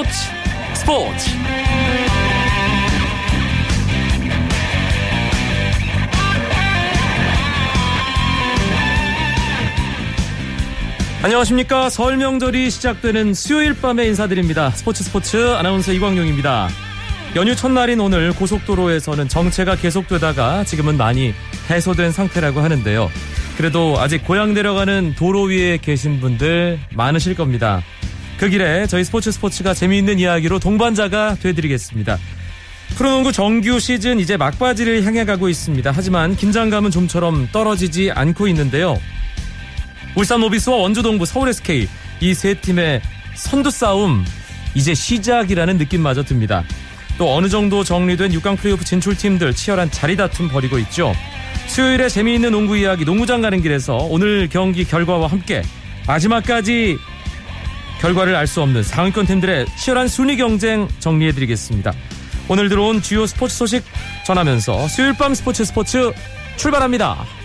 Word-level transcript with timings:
스포츠 0.00 0.10
스포츠. 0.74 1.30
안녕하십니까. 11.22 11.90
설 11.90 12.16
명절이 12.16 12.70
시작되는 12.70 13.34
수요일 13.34 13.74
밤에 13.78 14.06
인사드립니다. 14.06 14.70
스포츠 14.70 15.04
스포츠 15.04 15.54
아나운서 15.54 15.92
이광용입니다. 15.92 16.68
연휴 17.36 17.54
첫날인 17.54 18.00
오늘 18.00 18.32
고속도로에서는 18.32 19.28
정체가 19.28 19.76
계속되다가 19.76 20.64
지금은 20.64 20.96
많이 20.96 21.34
해소된 21.68 22.12
상태라고 22.12 22.60
하는데요. 22.60 23.10
그래도 23.58 23.96
아직 23.98 24.24
고향 24.24 24.54
내려가는 24.54 25.14
도로 25.14 25.42
위에 25.42 25.76
계신 25.76 26.20
분들 26.20 26.78
많으실 26.94 27.34
겁니다 27.34 27.82
그 28.40 28.48
길에 28.48 28.86
저희 28.86 29.04
스포츠 29.04 29.30
스포츠가 29.30 29.74
재미있는 29.74 30.18
이야기로 30.18 30.58
동반자가 30.58 31.36
되드리겠습니다 31.42 32.18
프로농구 32.96 33.32
정규 33.32 33.78
시즌 33.78 34.18
이제 34.18 34.38
막바지를 34.38 35.04
향해 35.04 35.26
가고 35.26 35.50
있습니다 35.50 35.92
하지만 35.94 36.34
긴장감은 36.34 36.90
좀처럼 36.90 37.50
떨어지지 37.52 38.10
않고 38.10 38.48
있는데요 38.48 38.98
울산 40.16 40.40
모비스와 40.40 40.78
원주 40.78 41.02
동부 41.02 41.26
서울 41.26 41.50
SK 41.50 41.86
이 42.20 42.34
세 42.34 42.54
팀의 42.54 43.02
선두 43.34 43.70
싸움 43.70 44.24
이제 44.74 44.94
시작이라는 44.94 45.78
느낌마저 45.78 46.22
듭니다. 46.22 46.64
또 47.18 47.34
어느 47.34 47.48
정도 47.48 47.82
정리된 47.82 48.32
6강 48.32 48.58
플레이오프 48.58 48.84
진출 48.84 49.16
팀들 49.16 49.54
치열한 49.54 49.90
자리 49.90 50.16
다툼 50.16 50.48
벌이고 50.48 50.78
있죠. 50.78 51.14
수요일에 51.66 52.08
재미있는 52.08 52.52
농구 52.52 52.76
이야기 52.76 53.04
농구장 53.04 53.40
가는 53.40 53.62
길에서 53.62 53.96
오늘 53.96 54.48
경기 54.50 54.84
결과와 54.84 55.28
함께 55.28 55.62
마지막까지 56.06 56.98
결과를 58.00 58.34
알 58.34 58.46
수 58.46 58.62
없는 58.62 58.82
상위권 58.82 59.26
팀들의 59.26 59.66
치열한 59.76 60.08
순위 60.08 60.36
경쟁 60.36 60.88
정리해드리겠습니다. 61.00 61.92
오늘 62.48 62.68
들어온 62.68 63.00
주요 63.00 63.26
스포츠 63.26 63.54
소식 63.54 63.84
전하면서 64.26 64.88
수요일 64.88 65.12
밤 65.16 65.34
스포츠 65.34 65.64
스포츠 65.64 66.12
출발합니다. 66.56 67.39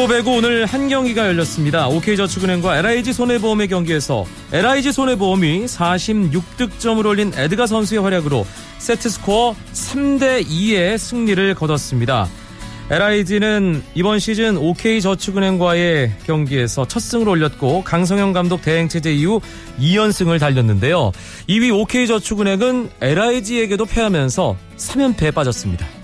프로배구 0.00 0.30
오늘 0.30 0.64
한 0.64 0.88
경기가 0.88 1.26
열렸습니다. 1.26 1.86
OK저축은행과 1.88 2.78
LIG 2.78 3.12
손해보험의 3.12 3.68
경기에서 3.68 4.24
LIG 4.50 4.92
손해보험이 4.92 5.66
46득점을 5.66 7.04
올린 7.04 7.30
에드가 7.36 7.66
선수의 7.66 8.00
활약으로 8.00 8.46
세트스코어 8.78 9.54
3대 9.74 10.46
2의 10.46 10.96
승리를 10.96 11.54
거뒀습니다. 11.54 12.28
LIG는 12.88 13.82
이번 13.94 14.20
시즌 14.20 14.56
OK저축은행과의 14.56 16.12
경기에서 16.24 16.88
첫 16.88 17.00
승을 17.00 17.28
올렸고 17.28 17.84
강성현 17.84 18.32
감독 18.32 18.62
대행 18.62 18.88
체제 18.88 19.12
이후 19.12 19.42
2연승을 19.78 20.40
달렸는데요. 20.40 21.12
2위 21.46 21.78
OK저축은행은 21.78 22.88
LIG에게도 23.02 23.84
패하면서 23.84 24.56
3연패에 24.78 25.34
빠졌습니다. 25.34 25.99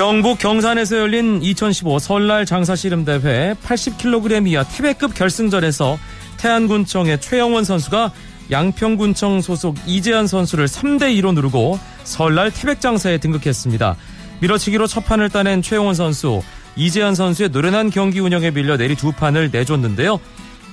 경북 0.00 0.38
경산에서 0.38 0.96
열린 0.96 1.42
2015 1.42 1.98
설날 1.98 2.46
장사 2.46 2.74
씨름 2.74 3.04
대회 3.04 3.52
80kg 3.62 4.48
이하 4.48 4.64
태백급 4.64 5.12
결승전에서 5.12 5.98
태안군청의 6.38 7.20
최영원 7.20 7.64
선수가 7.64 8.10
양평군청 8.50 9.42
소속 9.42 9.76
이재한 9.84 10.26
선수를 10.26 10.68
3대 10.68 11.14
2로 11.20 11.34
누르고 11.34 11.78
설날 12.04 12.50
태백 12.50 12.80
장사에 12.80 13.18
등극했습니다. 13.18 13.96
밀어치기로 14.40 14.86
첫 14.86 15.04
판을 15.04 15.28
따낸 15.28 15.60
최영원 15.60 15.94
선수, 15.94 16.40
이재한 16.76 17.14
선수의 17.14 17.50
노련한 17.50 17.90
경기 17.90 18.20
운영에 18.20 18.52
밀려 18.52 18.78
내리 18.78 18.96
두 18.96 19.12
판을 19.12 19.50
내줬는데요. 19.52 20.18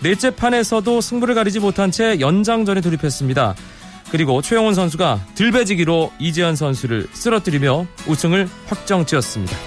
넷째 0.03 0.33
판에서도 0.33 1.01
승부를 1.01 1.35
가리지 1.35 1.59
못한 1.59 1.91
채 1.91 2.21
연장전에 2.21 2.79
돌입했습니다. 2.79 3.55
그리고 4.11 4.41
최영훈 4.41 4.73
선수가 4.73 5.19
들배지기로 5.35 6.13
이재현 6.19 6.55
선수를 6.55 7.07
쓰러뜨리며 7.11 7.85
우승을 8.07 8.47
확정지었습니다. 8.67 9.57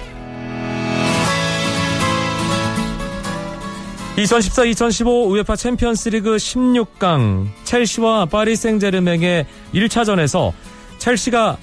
2014-2015 4.17 5.31
우에파 5.31 5.55
챔피언스리그 5.55 6.35
16강 6.35 7.47
첼시와 7.63 8.25
파리 8.25 8.55
생제르맹의 8.55 9.45
1차전에서 9.73 10.51
첼시가 10.97 11.57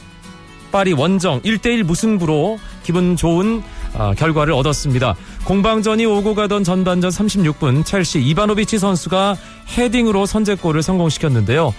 파리 0.72 0.92
원정 0.92 1.42
1대1 1.42 1.82
무승부로 1.82 2.58
기분 2.82 3.16
좋은 3.16 3.62
어, 3.94 4.12
결과를 4.16 4.52
얻었습니다. 4.52 5.14
공방전이 5.44 6.04
오고 6.04 6.34
가던 6.34 6.64
전반전 6.64 7.10
36분 7.10 7.84
첼시 7.84 8.20
이바노비치 8.20 8.78
선수가 8.78 9.36
헤딩으로 9.76 10.26
선제골을 10.26 10.82
성공시켰는데요. 10.82 11.72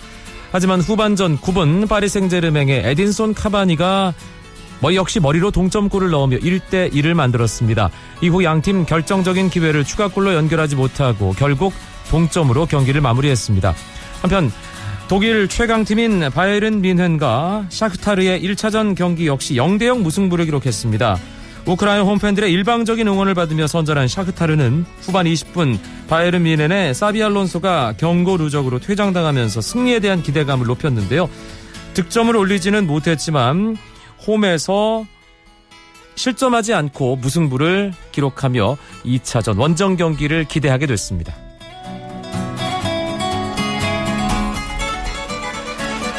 하지만 0.51 0.81
후반전 0.81 1.39
9분 1.39 1.87
파리 1.87 2.09
생제르맹의 2.09 2.83
에딘손 2.85 3.33
카바니가 3.33 4.13
뭐 4.81 4.95
역시 4.95 5.19
머리로 5.19 5.51
동점골을 5.51 6.09
넣으며 6.09 6.37
1대 6.37 6.91
1을 6.93 7.13
만들었습니다. 7.13 7.89
이후 8.21 8.43
양팀 8.43 8.85
결정적인 8.85 9.49
기회를 9.49 9.83
추가골로 9.83 10.33
연결하지 10.33 10.75
못하고 10.75 11.33
결국 11.37 11.73
동점으로 12.09 12.65
경기를 12.65 13.01
마무리했습니다. 13.01 13.75
한편 14.21 14.51
독일 15.07 15.47
최강팀인 15.47 16.29
바이에른 16.31 16.81
민헨과 16.81 17.65
샤크타르의 17.69 18.43
1차전 18.43 18.95
경기 18.95 19.27
역시 19.27 19.55
0대0 19.55 20.01
무승부를 20.01 20.45
기록했습니다. 20.45 21.17
우크라이나 21.65 22.03
홈팬들의 22.03 22.51
일방적인 22.51 23.07
응원을 23.07 23.33
받으며 23.33 23.67
선전한 23.67 24.07
샤크타르는 24.07 24.85
후반 25.01 25.25
20분 25.25 25.77
바이에른 26.07 26.43
미넨의 26.43 26.93
사비 26.93 27.21
알론소가 27.23 27.95
경고 27.97 28.37
누적으로 28.37 28.79
퇴장당하면서 28.79 29.61
승리에 29.61 29.99
대한 29.99 30.23
기대감을 30.23 30.65
높였는데요. 30.67 31.29
득점을 31.93 32.35
올리지는 32.35 32.87
못했지만 32.87 33.77
홈에서 34.25 35.05
실점하지 36.15 36.73
않고 36.73 37.15
무승부를 37.17 37.93
기록하며 38.11 38.77
2차전 39.05 39.57
원정 39.57 39.95
경기를 39.95 40.43
기대하게 40.43 40.87
됐습니다. 40.87 41.33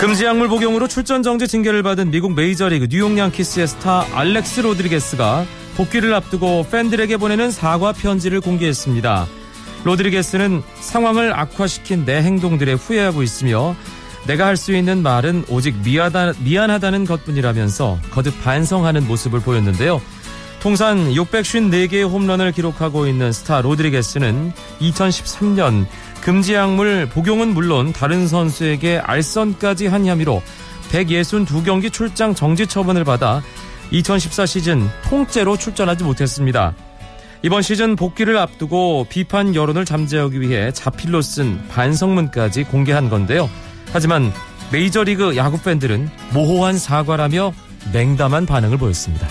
금지 0.01 0.25
약물 0.25 0.49
복용으로 0.49 0.89
출전 0.89 1.23
정지 1.23 1.47
징계를 1.47 1.83
받은 1.83 2.11
미국 2.11 2.35
메이저리그 2.35 2.89
뉴욕 2.89 3.19
양키스의 3.19 3.69
스타 3.69 4.07
알렉스 4.15 4.61
로드리게스가 4.61 5.45
복귀를 5.77 6.15
앞두고 6.15 6.67
팬들에게 6.71 7.19
보내는 7.19 7.51
사과 7.51 7.93
편지를 7.93 8.41
공개했습니다. 8.41 9.27
로드리게스는 9.85 10.63
상황을 10.81 11.39
악화시킨 11.39 12.07
내 12.07 12.23
행동들에 12.23 12.73
후회하고 12.73 13.23
있으며 13.23 13.77
내가 14.27 14.47
할 14.47 14.57
수 14.57 14.73
있는 14.73 15.03
말은 15.03 15.45
오직 15.51 15.77
미안하다, 15.85 16.41
미안하다는 16.45 17.05
것뿐이라면서 17.05 17.99
거듭 18.11 18.43
반성하는 18.43 19.07
모습을 19.07 19.41
보였는데요. 19.41 20.01
통산 20.61 21.13
654개의 21.13 22.09
홈런을 22.11 22.53
기록하고 22.53 23.07
있는 23.07 23.33
스타 23.33 23.61
로드리게스는 23.61 24.53
2013년 24.81 25.87
금지 26.23 26.55
약물 26.55 27.09
복용은 27.09 27.55
물론 27.55 27.93
다른 27.93 28.29
선수에게 28.29 28.99
알선까지 28.99 29.87
한 29.87 30.07
혐의로 30.07 30.43
162경기 30.91 31.93
출장 31.93 32.35
정지 32.35 32.67
처분을 32.67 33.05
받아 33.05 33.43
2014 33.91 34.47
시즌 34.47 34.89
통째로 35.05 35.57
출전하지 35.57 36.05
못했습니다. 36.05 36.75
이번 37.43 37.63
시즌 37.63 37.97
복귀를 37.97 38.37
앞두고 38.37 39.07
비판 39.09 39.55
여론을 39.55 39.87
잠재우기 39.87 40.41
위해 40.41 40.73
자필로 40.73 41.23
쓴 41.23 41.67
반성문까지 41.69 42.65
공개한 42.65 43.09
건데요. 43.09 43.49
하지만 43.93 44.31
메이저리그 44.71 45.37
야구 45.37 45.59
팬들은 45.59 46.11
모호한 46.35 46.79
사과라며 46.79 47.55
냉담한 47.93 48.45
반응을 48.45 48.77
보였습니다. 48.77 49.27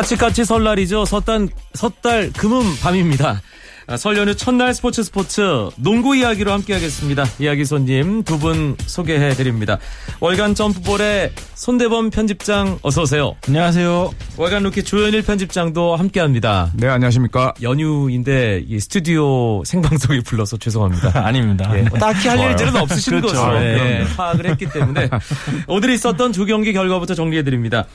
까치까치 0.00 0.44
설날이죠. 0.44 1.06
섣달, 1.06 1.48
섣달 1.72 2.30
그믐 2.34 2.76
밤입니다. 2.82 3.40
아, 3.86 3.96
설 3.96 4.18
연휴 4.18 4.34
첫날 4.34 4.74
스포츠 4.74 5.02
스포츠 5.02 5.40
농구 5.76 6.14
이야기로 6.16 6.52
함께하겠습니다. 6.52 7.24
이야기 7.38 7.64
손님 7.64 8.22
두 8.24 8.36
분 8.38 8.76
소개해 8.84 9.30
드립니다. 9.34 9.78
월간 10.20 10.54
점프볼의 10.54 11.32
손대범 11.54 12.10
편집장 12.10 12.78
어서 12.82 13.02
오세요. 13.02 13.36
안녕하세요. 13.48 14.10
월간 14.36 14.64
루키 14.64 14.82
조현일 14.82 15.22
편집장도 15.22 15.96
함께합니다. 15.96 16.72
네, 16.74 16.88
안녕하십니까. 16.88 17.54
연휴인데 17.62 18.64
이 18.68 18.78
스튜디오 18.80 19.64
생방송이 19.64 20.20
불러서 20.24 20.58
죄송합니다. 20.58 21.12
아닙니다. 21.24 21.72
예, 21.74 21.82
뭐 21.84 21.98
딱히 21.98 22.28
할. 22.28 22.38
일들은 22.50 22.76
없으신 22.76 23.20
그렇죠. 23.20 23.34
것으로 23.34 23.60
네. 23.60 24.00
예, 24.02 24.16
파악을 24.16 24.44
했기 24.50 24.68
때문에 24.68 25.08
오늘 25.68 25.88
있었던 25.90 26.32
두 26.32 26.44
경기 26.44 26.74
결과부터 26.74 27.14
정리해 27.14 27.44
드립니다. 27.44 27.86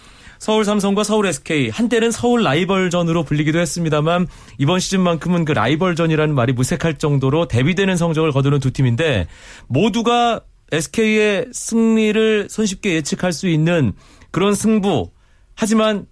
서울 0.42 0.66
삼성과 0.66 1.04
서울 1.04 1.28
SK 1.28 1.70
한때는 1.70 2.10
서울 2.10 2.42
라이벌전으로 2.42 3.22
불리기도 3.26 3.60
했습니다만 3.60 4.26
이번 4.58 4.80
시즌만큼은 4.80 5.46
그 5.46 5.52
라이벌전이라는 5.52 6.34
말이 6.34 6.52
무색할 6.52 6.98
정도로 6.98 7.48
대비되는 7.48 7.96
성적을 7.96 8.32
거두는 8.32 8.60
두 8.60 8.72
팀인데 8.72 9.28
모두가 9.68 10.42
SK의 10.72 11.50
승리를 11.52 12.48
손쉽게 12.50 12.96
예측할 12.96 13.34
수 13.34 13.48
있는 13.48 13.94
그런 14.32 14.56
승부. 14.56 15.12
하지만 15.54 16.08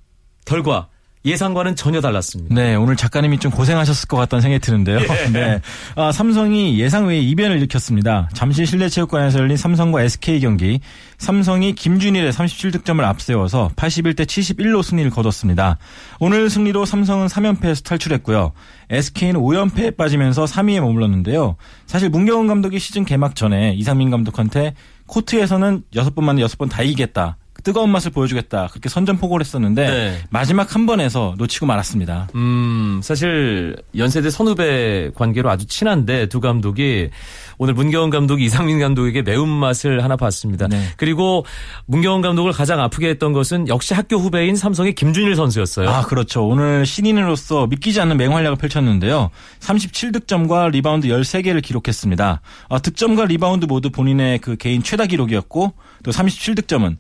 결과 0.46 0.90
예상과는 1.26 1.76
전혀 1.76 2.00
달랐습니다. 2.00 2.56
네, 2.56 2.76
오늘 2.76 2.96
작가님이 2.96 3.40
좀 3.40 3.52
고생하셨을 3.52 4.08
것 4.08 4.16
같다는 4.16 4.42
생각이 4.42 4.62
드는데요. 4.62 5.00
네. 5.34 5.60
아, 5.96 6.14
삼성이 6.14 6.80
예상 6.80 7.08
외의 7.08 7.30
이변을 7.30 7.58
일으켰습니다. 7.58 8.30
잠실 8.34 8.66
실내체육관에서 8.66 9.40
열린 9.40 9.58
삼성과 9.58 10.04
SK 10.04 10.40
경기. 10.40 10.80
삼성이 11.18 11.76
김준일의 11.76 12.32
37득점을 12.32 13.02
앞세워서 13.04 13.72
81대 13.76 14.22
71로 14.22 14.82
승리를 14.82 15.12
거뒀습니다. 15.12 15.78
오늘 16.22 16.50
승리로 16.50 16.86
삼성은 16.86 17.28
3연패에서 17.28 17.84
탈출했고요. 17.84 18.54
SK는 18.90 19.42
5연패에 19.42 19.98
빠지면서 19.98 20.46
3위에 20.46 20.80
머물렀는데요. 20.80 21.58
사실 21.86 22.10
문경원 22.10 22.48
감독이 22.48 22.80
시즌 22.80 23.04
개막 23.04 23.36
전에 23.36 23.74
이상민 23.74 24.10
감독한테 24.10 24.74
코트에서는 25.08 25.84
6번 25.94 26.24
만에 26.24 26.42
6번 26.44 26.70
다 26.70 26.82
이기겠다. 26.82 27.36
뜨거운 27.64 27.90
맛을 27.90 28.12
보여주겠다. 28.12 28.68
그렇게 28.68 28.90
선전포고를 28.90 29.46
했었는데 29.46 29.88
네. 29.88 30.22
마지막 30.30 30.76
한 30.76 30.86
번에서 30.86 31.36
놓치고 31.38 31.66
말았습니다. 31.66 32.30
음, 32.36 33.02
사실 33.04 33.76
연세대 33.96 34.30
선후배 34.30 35.12
관계로 35.16 35.50
아주 35.50 35.66
친한데 35.66 36.28
두 36.28 36.40
감독이 36.40 37.10
오늘 37.58 37.74
문경은 37.74 38.10
감독이 38.10 38.46
이상민 38.46 38.80
감독에게 38.80 39.22
매운 39.22 39.50
맛을 39.50 40.02
하나 40.02 40.16
봤습니다. 40.16 40.68
네. 40.68 40.82
그리고 40.96 41.46
문경은 41.88 42.22
감독을 42.22 42.54
가장 42.54 42.80
아프게 42.80 43.10
했던 43.10 43.34
것은 43.34 43.68
역시 43.68 43.94
학교 43.94 44.16
후배인 44.16 44.56
삼성의 44.56 44.94
김준일 44.94 45.36
선수였어요. 45.36 45.90
아, 45.90 46.04
그렇죠. 46.04 46.48
오늘 46.48 46.86
신인으로서 46.86 47.68
믿기지 47.68 48.00
않는 48.00 48.16
맹활약을 48.16 48.58
펼쳤는데요. 48.58 49.30
37득점과 49.60 50.72
리바운드 50.72 51.10
13개를 51.10 51.62
기록했습니다. 51.62 52.42
아, 52.70 52.80
득점과 52.80 53.26
리바운드 53.26 53.66
모두 53.66 53.90
본인의 53.90 54.40
그 54.40 54.56
개인 54.56 54.82
최다 54.82 55.08
기록이었고 55.08 55.74
또 56.04 56.12
37득점은 56.12 56.96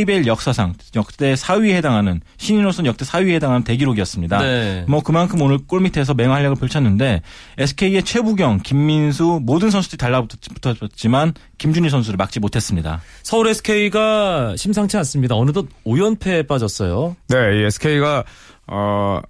KBL 0.00 0.26
역사상 0.26 0.74
역대 0.96 1.34
4위에 1.34 1.74
해당하는 1.74 2.20
신인으로서는 2.38 2.88
역대 2.88 3.04
4위에 3.04 3.34
해당하는 3.34 3.64
대기록이었습니다. 3.64 4.38
네. 4.42 4.84
뭐 4.88 5.02
그만큼 5.02 5.40
오늘 5.42 5.58
골밑에서 5.66 6.14
맹활약을 6.14 6.56
펼쳤는데 6.56 7.22
SK의 7.58 8.02
최부경, 8.02 8.60
김민수 8.62 9.40
모든 9.42 9.70
선수들이 9.70 9.98
달라붙었지만 9.98 11.34
김준희 11.58 11.90
선수를 11.90 12.16
막지 12.16 12.40
못했습니다. 12.40 13.02
서울 13.22 13.48
SK가 13.48 14.54
심상치 14.56 14.96
않습니다. 14.96 15.36
어느덧 15.36 15.66
5연패에 15.84 16.46
빠졌어요. 16.46 17.16
네, 17.28 17.60
이 17.60 17.64
SK가, 17.64 18.24
어, 18.68 19.20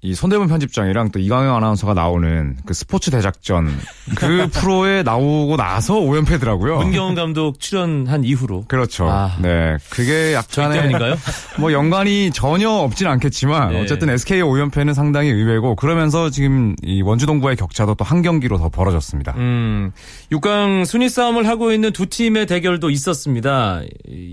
이 0.00 0.14
손대문 0.14 0.46
편집장이랑 0.48 1.10
또 1.10 1.18
이광영 1.18 1.56
아나운서가 1.56 1.92
나오는 1.94 2.56
그 2.64 2.72
스포츠 2.72 3.10
대작전 3.10 3.68
그 4.16 4.46
프로에 4.52 5.02
나오고 5.02 5.56
나서 5.56 5.94
5연패더라고요. 5.94 6.78
문경원 6.78 7.14
감독 7.14 7.58
출연한 7.58 8.22
이후로. 8.24 8.64
그렇죠. 8.68 9.08
아. 9.08 9.36
네. 9.40 9.76
그게 9.90 10.34
약간의? 10.34 10.92
뭐 11.58 11.72
연관이 11.72 12.30
전혀 12.32 12.68
없진 12.70 13.06
않겠지만 13.08 13.72
네. 13.72 13.80
어쨌든 13.80 14.08
SK의 14.10 14.42
5연패는 14.42 14.94
상당히 14.94 15.30
의외고 15.30 15.74
그러면서 15.74 16.30
지금 16.30 16.76
이 16.82 17.02
원주동부의 17.02 17.56
격차도 17.56 17.94
또 17.94 18.04
한 18.08 18.22
경기로 18.22 18.56
더 18.56 18.68
벌어졌습니다. 18.70 19.34
음, 19.36 19.92
6강 20.32 20.86
순위 20.86 21.08
싸움을 21.10 21.46
하고 21.46 21.72
있는 21.72 21.92
두 21.92 22.06
팀의 22.06 22.46
대결도 22.46 22.88
있었습니다. 22.88 23.82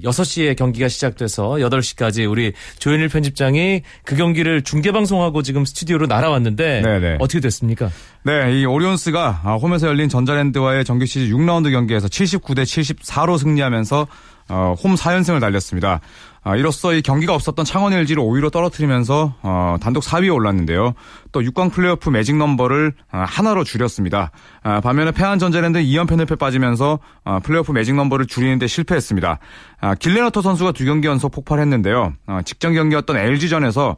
6시에 0.04 0.56
경기가 0.56 0.88
시작돼서 0.88 1.56
8시까지 1.56 2.30
우리 2.30 2.54
조현일 2.80 3.10
편집장이 3.10 3.82
그 4.06 4.16
경기를 4.16 4.62
중계 4.62 4.92
방송하고 4.94 5.42
지금 5.42 5.55
스튜디오로 5.64 6.08
날아왔는데 6.08 6.82
네네. 6.82 7.18
어떻게 7.20 7.40
됐습니까? 7.40 7.90
네, 8.24 8.60
이 8.60 8.66
오리온스가 8.66 9.42
아, 9.44 9.54
홈에서 9.54 9.88
열린 9.88 10.10
전자랜드와의 10.10 10.84
정규 10.84 11.06
시즌 11.06 11.34
6라운드 11.34 11.72
경기에서 11.72 12.08
79대 12.08 12.64
74로 12.64 13.38
승리하면서 13.38 14.08
어, 14.48 14.76
홈 14.84 14.96
4연승을 14.96 15.40
달렸습니다. 15.40 16.02
아, 16.44 16.56
이로써 16.56 16.94
이 16.94 17.02
경기가 17.02 17.34
없었던 17.34 17.66
창원 17.66 17.94
LG를 17.94 18.22
5위로 18.22 18.52
떨어뜨리면서 18.52 19.34
어, 19.42 19.78
단독 19.82 20.04
4위에 20.04 20.34
올랐는데요. 20.34 20.94
또 21.32 21.42
6강 21.42 21.72
플레이오프 21.72 22.12
매직 22.12 22.36
넘버를 22.38 22.94
아, 23.10 23.26
하나로 23.28 23.64
줄였습니다. 23.64 24.30
아, 24.62 24.80
반면에 24.82 25.12
패한 25.12 25.40
전자랜드 25.40 25.80
2연패 25.80 26.18
늪에 26.18 26.36
빠지면서 26.36 27.00
아, 27.24 27.40
플레이오프 27.40 27.72
매직 27.72 27.96
넘버를 27.96 28.28
줄이는데 28.28 28.68
실패했습니다. 28.68 29.40
아, 29.82 29.96
길렌워터 29.96 30.44
선수가 30.44 30.74
두 30.74 30.86
경기 30.86 31.08
연속 31.08 31.32
폭발했는데요. 31.32 32.14
아, 32.28 32.42
직전 32.44 32.76
경기였던 32.76 33.18
LG전에서 33.18 33.96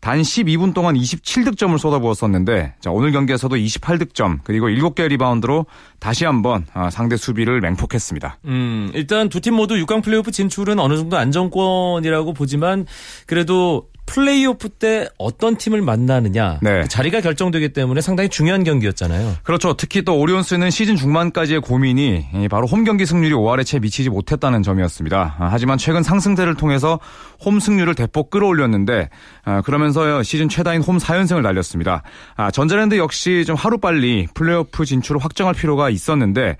단 0.00 0.20
12분 0.22 0.74
동안 0.74 0.94
27득점을 0.94 1.76
쏟아부었었는데 1.78 2.74
자, 2.80 2.90
오늘 2.90 3.10
경기에서도 3.12 3.54
28득점 3.56 4.38
그리고 4.44 4.68
7개 4.68 5.08
리바운드로 5.08 5.66
다시 5.98 6.24
한번 6.24 6.66
아, 6.72 6.88
상대 6.90 7.16
수비를 7.16 7.60
맹폭했습니다. 7.60 8.38
음, 8.44 8.90
일단 8.94 9.28
두 9.28 9.40
팀 9.40 9.54
모두 9.54 9.74
6강 9.76 10.02
플레이오프 10.02 10.30
진출은 10.30 10.78
어느 10.78 10.96
정도 10.96 11.16
안정권이라고 11.16 12.32
보지만 12.32 12.86
그래도 13.26 13.88
플레이오프 14.08 14.70
때 14.70 15.06
어떤 15.18 15.56
팀을 15.56 15.82
만나느냐 15.82 16.60
네. 16.62 16.82
그 16.82 16.88
자리가 16.88 17.20
결정되기 17.20 17.74
때문에 17.74 18.00
상당히 18.00 18.30
중요한 18.30 18.64
경기였잖아요. 18.64 19.34
그렇죠. 19.42 19.74
특히 19.74 20.02
또 20.02 20.18
오리온스는 20.18 20.70
시즌 20.70 20.96
중반까지의 20.96 21.60
고민이 21.60 22.26
이 22.34 22.48
바로 22.48 22.66
홈 22.66 22.84
경기 22.84 23.04
승률이 23.04 23.34
5할에 23.34 23.66
채 23.66 23.78
미치지 23.78 24.08
못했다는 24.08 24.62
점이었습니다. 24.62 25.36
아, 25.38 25.48
하지만 25.50 25.76
최근 25.76 26.02
상승세를 26.02 26.54
통해서 26.54 26.98
홈 27.44 27.60
승률을 27.60 27.94
대폭 27.94 28.30
끌어올렸는데 28.30 29.10
아, 29.44 29.60
그러면서 29.60 30.22
시즌 30.22 30.48
최다인 30.48 30.82
홈 30.82 30.96
4연승을 30.96 31.42
달렸습니다. 31.42 32.02
아, 32.34 32.50
전자랜드 32.50 32.96
역시 32.96 33.44
좀 33.46 33.56
하루빨리 33.56 34.28
플레이오프 34.32 34.86
진출을 34.86 35.22
확정할 35.22 35.54
필요가 35.54 35.90
있었는데 35.90 36.40
예, 36.48 36.56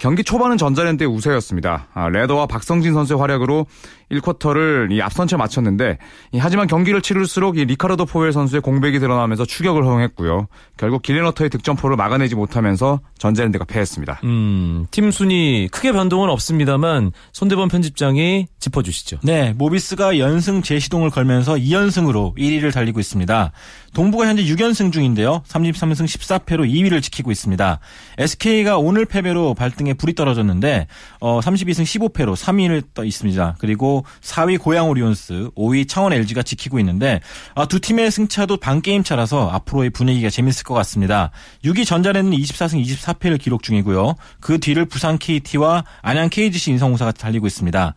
경기 0.00 0.24
초반은 0.24 0.58
전자랜드의 0.58 1.08
우세였습니다. 1.08 1.86
아, 1.94 2.08
레더와 2.08 2.46
박성진 2.46 2.92
선수의 2.92 3.20
활약으로 3.20 3.66
1쿼터를 4.10 4.92
이 4.92 5.00
앞선 5.00 5.26
채 5.26 5.36
마쳤는데 5.36 5.98
이, 6.32 6.38
하지만 6.38 6.66
경기를 6.66 7.02
치를수록 7.02 7.58
이 7.58 7.64
리카르도 7.64 8.06
포웰 8.06 8.32
선수의 8.32 8.62
공백이 8.62 8.98
드러나면서 8.98 9.44
추격을 9.44 9.84
허용했고요. 9.84 10.46
결국 10.76 11.02
길레너터의 11.02 11.50
득점포를 11.50 11.96
막아내지 11.96 12.34
못하면서 12.34 13.00
전자랜드가 13.18 13.64
패했습니다. 13.64 14.20
음, 14.24 14.86
팀 14.90 15.10
순위 15.10 15.68
크게 15.68 15.92
변동은 15.92 16.30
없습니다만 16.30 17.12
손대범 17.32 17.68
편집장이 17.68 18.46
짚어주시죠. 18.58 19.18
네, 19.22 19.52
모비스가 19.56 20.18
연승 20.18 20.62
재시동을 20.62 21.10
걸면서 21.10 21.54
2연승으로 21.54 22.36
1위를 22.36 22.72
달리고 22.72 23.00
있습니다. 23.00 23.52
동부가 23.96 24.26
현재 24.26 24.44
6연승 24.44 24.92
중인데요. 24.92 25.42
33승 25.48 26.04
14패로 26.04 26.70
2위를 26.70 27.00
지키고 27.00 27.30
있습니다. 27.32 27.80
SK가 28.18 28.76
오늘 28.76 29.06
패배로 29.06 29.54
발등에 29.54 29.94
불이 29.94 30.14
떨어졌는데 30.14 30.86
어, 31.18 31.40
32승 31.40 32.10
15패로 32.12 32.36
3위를 32.36 32.82
떠 32.92 33.06
있습니다. 33.06 33.56
그리고 33.58 34.04
4위 34.20 34.60
고양 34.60 34.90
오리온스, 34.90 35.52
5위 35.56 35.88
창원 35.88 36.12
LG가 36.12 36.42
지키고 36.42 36.78
있는데 36.80 37.20
아, 37.54 37.64
두 37.64 37.80
팀의 37.80 38.10
승차도 38.10 38.58
반 38.58 38.82
게임 38.82 39.02
차라서 39.02 39.48
앞으로의 39.48 39.88
분위기가 39.88 40.28
재밌을 40.28 40.64
것 40.64 40.74
같습니다. 40.74 41.30
6위 41.64 41.86
전자랜드는 41.86 42.36
24승 42.36 42.84
24패를 42.84 43.40
기록 43.40 43.62
중이고요. 43.62 44.14
그 44.40 44.58
뒤를 44.58 44.84
부산 44.84 45.16
KT와 45.16 45.84
안양 46.02 46.28
KGC 46.28 46.72
인삼공사가 46.72 47.12
달리고 47.12 47.46
있습니다. 47.46 47.94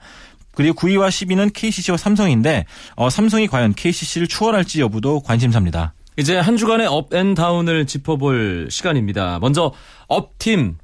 그리고 0.60 0.76
9위와 0.76 1.08
10위는 1.08 1.54
KCC와 1.54 1.96
삼성인데 1.96 2.66
어, 2.98 3.10
삼성이 3.10 3.48
과연 3.48 3.74
KCC를 3.74 4.28
추월할지 4.28 4.82
여부도 4.82 5.22
관심사입니다. 5.22 5.94
이제 6.18 6.38
한 6.38 6.58
주간의 6.58 6.86
up 6.86 7.05
and 7.05 7.34
down을 7.34 7.88
짚어볼 7.88 8.68
시간입니다. 8.70 9.40
먼저 9.40 9.72
업팀 10.10 10.76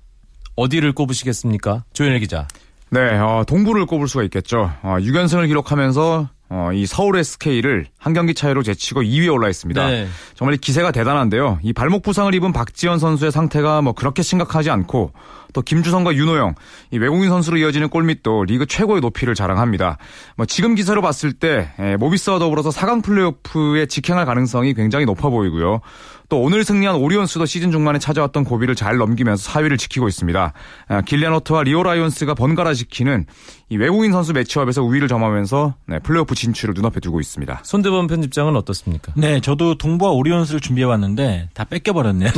어디를 0.55 0.93
꼽으시겠습니까? 0.93 1.83
조현일 1.91 2.19
기자. 2.19 2.47
네, 2.89 3.01
어, 3.19 3.43
동부를 3.45 3.85
꼽을 3.85 4.07
수가 4.07 4.23
있겠죠. 4.23 4.71
어, 4.81 4.95
6연승을 5.01 5.45
기록하면서 5.47 6.29
어, 6.51 6.69
이 6.73 6.85
서울 6.85 7.17
SK를 7.17 7.87
한 8.05 8.13
경기 8.13 8.35
차이로 8.35 8.61
제치고 8.61 9.01
2위에 9.01 9.33
올라 9.33 9.49
있습니다. 9.49 9.87
네. 9.87 10.07
정말 10.35 10.53
이 10.53 10.57
기세가 10.59 10.91
대단한데요. 10.91 11.57
이 11.63 11.73
발목 11.73 12.03
부상을 12.03 12.31
입은 12.35 12.53
박지현 12.53 12.99
선수의 12.99 13.31
상태가 13.31 13.81
뭐 13.81 13.93
그렇게 13.93 14.21
심각하지 14.21 14.69
않고 14.69 15.11
또 15.53 15.61
김주성과 15.63 16.13
윤호영 16.13 16.53
이 16.91 16.99
외국인 16.99 17.29
선수로 17.29 17.57
이어지는 17.57 17.89
골밑도 17.89 18.43
리그 18.43 18.67
최고의 18.67 19.01
높이를 19.01 19.33
자랑합니다. 19.33 19.97
뭐 20.35 20.45
지금 20.45 20.75
기세로 20.75 21.01
봤을 21.01 21.33
때 21.33 21.71
에, 21.79 21.95
모비스와 21.97 22.37
더불어서 22.37 22.69
4강 22.69 23.03
플레이오프에 23.03 23.87
직행할 23.87 24.27
가능성이 24.27 24.75
굉장히 24.75 25.05
높아 25.05 25.29
보이고요. 25.29 25.81
또 26.27 26.41
오늘 26.41 26.63
승리한 26.63 26.95
오리온스도 26.95 27.45
시즌 27.45 27.71
중반에 27.71 27.99
찾아왔던 27.99 28.45
고비를 28.45 28.75
잘 28.75 28.97
넘기면서 28.97 29.49
4위를 29.51 29.77
지키고 29.77 30.07
있습니다. 30.07 30.53
아, 30.87 31.01
길렌워터와 31.01 31.63
리오 31.63 31.83
라이온스가 31.83 32.33
번갈아 32.33 32.73
지키는 32.73 33.25
이 33.69 33.77
외국인 33.77 34.11
선수 34.11 34.33
매치업에서 34.33 34.81
우위를 34.83 35.07
점하면서 35.07 35.75
네, 35.87 35.99
플레이오프 35.99 36.35
진출을 36.35 36.73
눈앞에 36.75 36.99
두고 36.99 37.19
있습니다. 37.19 37.61
손대범 37.63 37.94
편집장은 38.07 38.55
어떻습니까? 38.55 39.13
네, 39.15 39.39
저도 39.39 39.77
동부와 39.77 40.11
오리온스를 40.11 40.59
준비해 40.59 40.85
왔는데 40.85 41.49
다 41.53 41.63
뺏겨 41.63 41.93
버렸네요. 41.93 42.29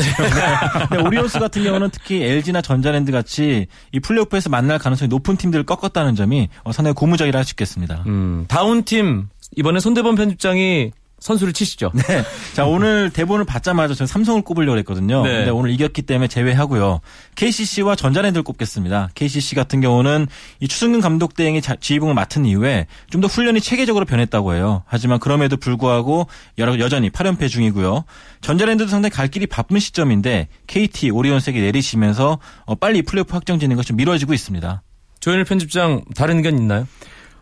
네, 0.92 0.98
오리온스 1.04 1.40
같은 1.40 1.64
경우는 1.64 1.90
특히 1.92 2.24
LG나 2.24 2.62
전자랜드 2.62 3.12
같이 3.12 3.68
이 3.92 4.00
플레이오프에서 4.00 4.50
만날 4.50 4.80
가능성이 4.80 5.10
높은 5.10 5.36
팀들을 5.38 5.66
꺾었다는 5.66 6.16
점이 6.16 6.50
어, 6.64 6.72
상당히 6.72 6.94
고무적이라 6.96 7.38
할 7.38 7.44
수 7.44 7.54
있겠습니다. 7.54 8.04
음, 8.08 8.46
down 8.48 8.84
팀 8.84 9.28
이번에 9.56 9.80
손대범 9.80 10.16
편집장이 10.16 10.92
선수를 11.20 11.52
치시죠. 11.52 11.92
네. 11.96 12.24
자, 12.54 12.66
오늘 12.66 13.10
대본을 13.10 13.46
받자마자 13.46 13.94
저는 13.96 14.08
삼성을 14.08 14.42
꼽으려고 14.44 14.78
했거든요. 14.80 15.24
네. 15.24 15.32
근데 15.38 15.50
오늘 15.50 15.72
이겼기 15.72 16.04
때문에 16.04 16.28
제외하고요. 16.28 17.02
KCC와 17.36 17.96
전자랜드를 17.96 18.44
꼽겠습니다. 18.44 19.10
KCC 19.16 19.56
같은 19.56 19.82
경우는 19.82 20.28
이 20.60 20.68
추승근 20.68 21.02
감독 21.02 21.36
대행이 21.36 21.62
자- 21.62 21.76
지휘봉을 21.80 22.14
맡은 22.14 22.46
이후에 22.46 22.86
좀 23.10 23.22
더 23.22 23.28
훈련이 23.28 23.62
체계적으로 23.62 24.06
변했다고 24.06 24.54
해요. 24.54 24.84
하지만 24.86 25.18
그럼에도 25.20 25.58
불구하고 25.58 26.28
여러, 26.60 26.78
여전히 26.78 27.10
8연패 27.10 27.50
중이고요. 27.50 28.04
전자랜드도 28.42 28.90
상당히 28.90 29.12
갈 29.12 29.28
길이 29.28 29.48
바쁜 29.48 29.80
시점인데 29.80 30.50
KT, 30.68 31.10
오리온스에게 31.10 31.60
내리시면서 31.62 32.38
어, 32.66 32.76
빨리 32.76 33.02
플레이오프 33.02 33.34
확정지는 33.34 33.76
것이 33.76 33.88
좀 33.88 33.98
미뤄지고 33.98 34.34
있습니다. 34.34 34.84
조현일 35.20 35.46
편집장 35.46 36.04
다른 36.16 36.38
의견 36.38 36.58
있나요? 36.60 36.88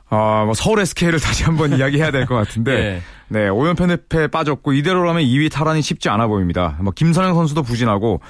아, 0.10 0.44
뭐 0.46 0.54
서울 0.54 0.80
SK를 0.80 1.20
다시 1.20 1.44
한번 1.44 1.72
이야기해야 1.78 2.12
될 2.12 2.26
것 2.26 2.36
같은데. 2.36 3.02
네, 3.28 3.50
5연패 3.50 3.88
늪에 3.88 4.28
빠졌고 4.28 4.74
이대로라면 4.74 5.24
2위 5.24 5.52
탈환이 5.52 5.82
쉽지 5.82 6.10
않아 6.10 6.28
보입니다. 6.28 6.78
뭐 6.80 6.94
김선형 6.96 7.34
선수도 7.34 7.64
부진하고 7.64 8.22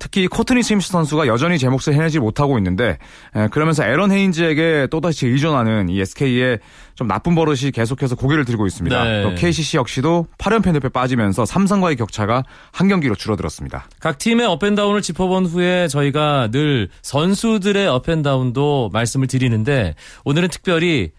특히 0.00 0.26
코트니 0.26 0.64
심스 0.64 0.88
선수가 0.90 1.28
여전히 1.28 1.56
제 1.56 1.68
몫을 1.68 1.94
해내지 1.94 2.18
못하고 2.18 2.58
있는데 2.58 2.98
에, 3.36 3.46
그러면서 3.52 3.84
애런 3.84 4.10
헤인즈에게 4.10 4.88
또다시 4.90 5.28
의존하는 5.28 5.88
이 5.88 6.00
SK의 6.00 6.58
좀 6.96 7.06
나쁜 7.06 7.36
버릇이 7.36 7.70
계속해서 7.70 8.16
고개를 8.16 8.44
들고 8.44 8.66
있습니다. 8.66 9.04
네. 9.04 9.22
또 9.22 9.34
KCC 9.36 9.76
역시도 9.76 10.26
8연패 10.38 10.72
늪에 10.72 10.88
빠지면서 10.88 11.44
삼성과의 11.46 11.94
격차가 11.94 12.42
한 12.72 12.88
경기로 12.88 13.14
줄어들었습니다. 13.14 13.84
각 14.00 14.18
팀의 14.18 14.46
up 14.46 14.55
and 14.55 14.68
down을 14.68 15.00
짚어본 15.00 15.46
후에 15.46 15.86
저희가 15.86 16.48
늘 16.50 16.88
선수들의 17.02 17.86
up 17.86 18.05
and 18.05 18.33
down도 18.33 18.90
말씀을 18.92 19.28
드리는데 19.28 19.94
오늘은 20.24 20.48
특별히 20.48 21.12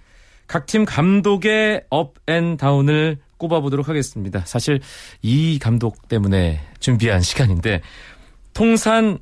각 0.48 0.65
팀 0.65 0.86
감독의 0.86 1.86
up 1.89 2.17
and 2.17 2.57
down을 2.57 3.17
꼽아보도록 3.38 3.89
하겠습니다. 3.89 4.43
사실 4.45 4.79
이 5.21 5.60
감독 5.60 6.07
때문에 6.07 6.62
준비한 6.79 7.21
시간인데 7.21 7.81
통산 8.53 9.19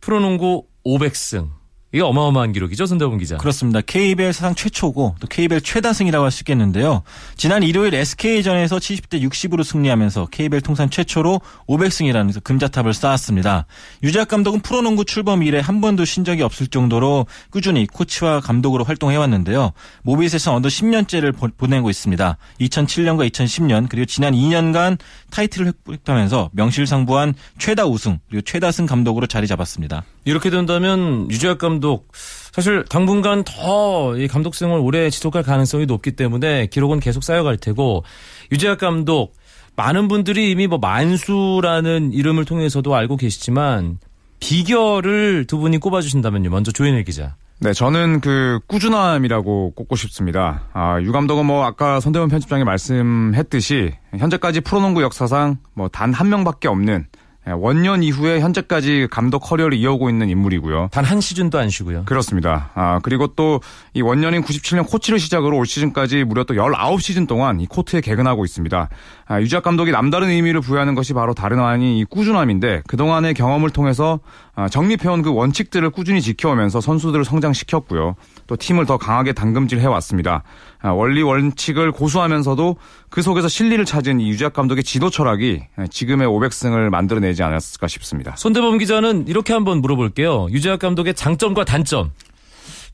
프로농구 0.00 0.66
500승 0.84 1.57
이게 1.90 2.02
어마어마한 2.02 2.52
기록이죠, 2.52 2.84
손대범 2.84 3.16
기자. 3.16 3.38
그렇습니다. 3.38 3.80
KBL 3.80 4.34
사상 4.34 4.54
최초고 4.54 5.14
또 5.20 5.26
KBL 5.26 5.62
최다승이라고 5.62 6.24
할 6.24 6.30
수 6.30 6.42
있겠는데요. 6.42 7.02
지난 7.36 7.62
일요일 7.62 7.94
SK전에서 7.94 8.76
70대 8.76 9.22
60으로 9.22 9.64
승리하면서 9.64 10.26
KBL 10.30 10.60
통산 10.60 10.90
최초로 10.90 11.40
500승이라는 11.66 12.44
금자탑을 12.44 12.92
쌓았습니다. 12.92 13.64
유재학 14.02 14.28
감독은 14.28 14.60
프로농구 14.60 15.06
출범 15.06 15.42
이래 15.42 15.60
한 15.60 15.80
번도 15.80 16.04
쉰 16.04 16.24
적이 16.24 16.42
없을 16.42 16.66
정도로 16.66 17.26
꾸준히 17.50 17.86
코치와 17.86 18.40
감독으로 18.40 18.84
활동해왔는데요. 18.84 19.72
모비스에서 20.02 20.54
언더 20.54 20.68
10년째를 20.68 21.34
보내고 21.56 21.88
있습니다. 21.88 22.36
2007년과 22.60 23.30
2010년 23.30 23.88
그리고 23.88 24.04
지난 24.04 24.34
2년간 24.34 24.98
타이틀을 25.30 25.72
획득하면서 25.88 26.50
명실상부한 26.52 27.34
최다 27.58 27.86
우승 27.86 28.18
그리고 28.28 28.42
최다승 28.42 28.84
감독으로 28.84 29.26
자리 29.26 29.46
잡았습니다. 29.46 30.04
이렇게 30.28 30.50
된다면 30.50 31.28
유재학 31.30 31.58
감독 31.58 32.12
사실 32.52 32.84
당분간 32.88 33.44
더 33.44 34.14
이 34.16 34.26
감독 34.28 34.54
생을 34.54 34.78
오래 34.78 35.10
지속할 35.10 35.42
가능성이 35.42 35.86
높기 35.86 36.12
때문에 36.12 36.66
기록은 36.66 37.00
계속 37.00 37.22
쌓여갈 37.24 37.56
테고 37.56 38.04
유재학 38.52 38.78
감독 38.78 39.34
많은 39.76 40.08
분들이 40.08 40.50
이미 40.50 40.66
뭐 40.66 40.78
만수라는 40.78 42.12
이름을 42.12 42.44
통해서도 42.44 42.94
알고 42.94 43.16
계시지만 43.16 43.98
비결을 44.40 45.44
두 45.46 45.58
분이 45.58 45.78
꼽아주신다면요. 45.78 46.50
먼저 46.50 46.70
조현일 46.72 47.04
기자. 47.04 47.36
네, 47.60 47.72
저는 47.72 48.20
그 48.20 48.60
꾸준함이라고 48.68 49.72
꼽고 49.74 49.96
싶습니다. 49.96 50.62
아, 50.72 51.00
유 51.02 51.10
감독은 51.12 51.44
뭐 51.46 51.64
아까 51.64 51.98
손대원 52.00 52.28
편집장이 52.28 52.62
말씀했듯이 52.64 53.92
현재까지 54.16 54.60
프로농구 54.60 55.02
역사상 55.02 55.58
뭐 55.74 55.88
단 55.88 56.12
한 56.12 56.28
명밖에 56.28 56.68
없는 56.68 57.06
예, 57.06 57.27
원년 57.56 58.02
이후에 58.02 58.40
현재까지 58.40 59.08
감독 59.10 59.40
커리어를 59.40 59.76
이어오고 59.78 60.10
있는 60.10 60.28
인물이고요. 60.30 60.88
단 60.92 61.04
한 61.04 61.20
시즌도 61.20 61.58
안 61.58 61.70
쉬고요. 61.70 62.04
그렇습니다. 62.04 62.70
아, 62.74 62.98
그리고 63.02 63.28
또 63.28 63.60
이 63.94 64.02
원년인 64.02 64.42
97년 64.42 64.86
코치를 64.88 65.18
시작으로 65.18 65.56
올 65.56 65.66
시즌까지 65.66 66.24
무려 66.24 66.44
또 66.44 66.54
19시즌 66.54 67.26
동안 67.26 67.60
이 67.60 67.66
코트에 67.66 68.00
개근하고 68.00 68.44
있습니다. 68.44 68.88
아, 69.26 69.40
유작 69.40 69.62
감독이 69.64 69.90
남다른 69.90 70.28
의미를 70.28 70.60
부여하는 70.60 70.94
것이 70.94 71.14
바로 71.14 71.34
다른 71.34 71.58
아닌 71.60 71.96
이 71.96 72.04
꾸준함인데 72.04 72.82
그동안의 72.86 73.34
경험을 73.34 73.70
통해서 73.70 74.20
아, 74.54 74.68
정립해온 74.68 75.22
그 75.22 75.32
원칙들을 75.32 75.90
꾸준히 75.90 76.20
지켜오면서 76.20 76.80
선수들을 76.80 77.24
성장시켰고요. 77.24 78.14
또 78.48 78.56
팀을 78.56 78.86
더 78.86 78.96
강하게 78.96 79.32
당금질 79.34 79.78
해 79.78 79.86
왔습니다. 79.86 80.42
아, 80.80 80.88
원리 80.90 81.22
원칙을 81.22 81.92
고수하면서도 81.92 82.76
그 83.10 83.22
속에서 83.22 83.46
실리를 83.46 83.84
찾은 83.84 84.18
이 84.20 84.28
유작 84.30 84.54
감독의 84.54 84.82
지도 84.82 85.10
철학이 85.10 85.60
지금의 85.90 86.26
500승을 86.26 86.88
만들어내지 86.88 87.42
않았을까 87.44 87.86
싶습니다. 87.86 88.34
손대범 88.36 88.78
기자는 88.78 89.28
이렇게 89.28 89.52
한번 89.52 89.80
물어볼게요. 89.82 90.48
유재학 90.50 90.80
감독의 90.80 91.14
장점과 91.14 91.64
단점. 91.64 92.10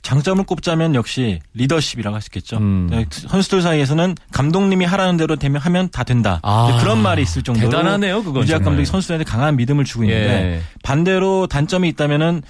장점을 0.03 0.45
꼽자면 0.45 0.95
역시 0.95 1.41
리더십이라고 1.55 2.15
할 2.15 2.21
수 2.21 2.29
있겠죠. 2.29 2.59
음. 2.59 2.89
네, 2.91 3.07
선수들 3.09 3.63
사이에서는 3.63 4.17
감독님이 4.33 4.85
하라는 4.85 5.17
대로 5.17 5.37
되면 5.37 5.63
하면 5.63 5.89
다 5.91 6.05
된다. 6.05 6.41
아, 6.43 6.77
그런 6.83 7.01
말이 7.01 7.23
있을 7.23 7.43
정도로 7.43 7.71
대단하네요, 7.71 8.23
그건 8.23 8.43
유재학 8.43 8.59
정말. 8.61 8.73
감독이 8.73 8.87
선수들한테 8.87 9.25
강한 9.25 9.57
믿음을 9.57 9.85
주고 9.85 10.05
있는데 10.05 10.57
예. 10.57 10.61
반대로 10.83 11.47
단점이 11.47 11.89
있다면은 11.91 12.43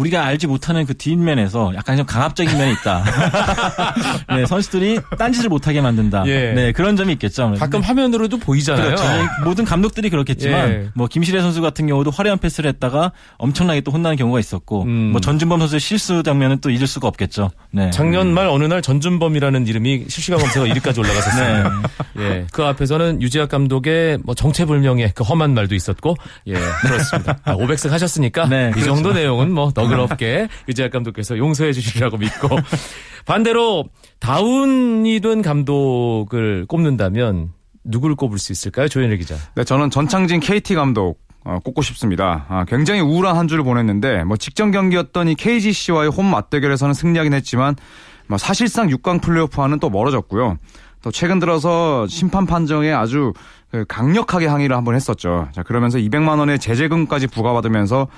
우리가 0.00 0.24
알지 0.24 0.46
못하는 0.46 0.86
그 0.86 0.96
뒷면에서 0.96 1.72
약간 1.74 1.96
좀 1.96 2.06
강압적인 2.06 2.56
면이 2.56 2.72
있다. 2.72 3.04
네, 4.34 4.46
선수들이 4.46 4.98
딴짓을 5.18 5.48
못하게 5.48 5.80
만든다. 5.82 6.24
예. 6.26 6.52
네, 6.52 6.72
그런 6.72 6.96
점이 6.96 7.12
있겠죠. 7.14 7.54
가끔 7.58 7.80
화면으로도 7.80 8.38
보이잖아요. 8.38 8.84
그렇죠. 8.84 9.04
네, 9.04 9.26
모든 9.44 9.64
감독들이 9.64 10.08
그렇겠지만 10.08 10.70
예. 10.70 10.88
뭐 10.94 11.06
김시래 11.06 11.42
선수 11.42 11.60
같은 11.60 11.86
경우도 11.86 12.10
화려한 12.10 12.38
패스를 12.38 12.68
했다가 12.70 13.12
엄청나게 13.36 13.82
또 13.82 13.90
혼나는 13.90 14.16
경우가 14.16 14.40
있었고 14.40 14.84
음. 14.84 15.10
뭐 15.12 15.20
전준범 15.20 15.58
선수의 15.60 15.80
실수 15.80 16.22
장면은 16.22 16.60
또 16.60 16.70
잊을 16.70 16.86
수가 16.86 17.06
없겠죠. 17.08 17.50
네. 17.70 17.90
작년 17.90 18.32
말 18.32 18.46
어느 18.46 18.64
날 18.64 18.80
전준범이라는 18.80 19.66
이름이 19.66 20.06
실시간 20.08 20.40
검색어 20.40 20.64
1위까지 20.64 20.98
올라갔었어요. 20.98 21.82
예. 22.20 22.46
그 22.52 22.64
앞에서는 22.64 23.20
유재학 23.20 23.50
감독의 23.50 24.18
뭐 24.24 24.34
정체불명의 24.34 25.12
그 25.14 25.24
험한 25.24 25.54
말도 25.54 25.74
있었고, 25.74 26.16
예, 26.46 26.54
그렇습니다. 26.54 27.38
아, 27.44 27.54
500승 27.54 27.90
하셨으니까 27.90 28.46
네, 28.48 28.72
이 28.76 28.82
정도 28.82 29.12
내용은 29.12 29.50
뭐 29.52 29.70
너그럽게 29.90 30.48
유재학 30.68 30.90
감독께서 30.90 31.36
용서해 31.38 31.72
주시리라고 31.72 32.16
믿고 32.16 32.48
반대로 33.26 33.84
다운이 34.18 35.20
된 35.20 35.42
감독을 35.42 36.66
꼽는다면 36.66 37.52
누구를 37.84 38.16
꼽을 38.16 38.38
수 38.38 38.52
있을까요, 38.52 38.88
조현일 38.88 39.16
기자? 39.18 39.36
네, 39.54 39.64
저는 39.64 39.90
전창진 39.90 40.40
KT 40.40 40.74
감독 40.74 41.18
어, 41.44 41.58
꼽고 41.64 41.80
싶습니다. 41.82 42.44
아, 42.48 42.64
굉장히 42.66 43.00
우울한 43.00 43.36
한 43.36 43.48
주를 43.48 43.64
보냈는데 43.64 44.24
뭐 44.24 44.36
직전 44.36 44.70
경기였던 44.70 45.28
이 45.28 45.34
KGC와의 45.34 46.10
홈 46.10 46.26
맞대결에서는 46.26 46.92
승리하긴 46.92 47.32
했지만 47.32 47.76
뭐 48.26 48.36
사실상 48.36 48.88
6강 48.88 49.22
플레이오프와는 49.22 49.80
또 49.80 49.88
멀어졌고요. 49.88 50.58
또 51.02 51.10
최근 51.10 51.38
들어서 51.38 52.06
심판 52.08 52.44
판정에 52.44 52.92
아주 52.92 53.32
그 53.70 53.84
강력하게 53.88 54.46
항의를 54.46 54.76
한번 54.76 54.94
했었죠. 54.94 55.48
자, 55.52 55.62
그러면서 55.62 55.98
200만 55.98 56.38
원의 56.38 56.58
제재금까지 56.58 57.28
부과받으면서 57.28 58.08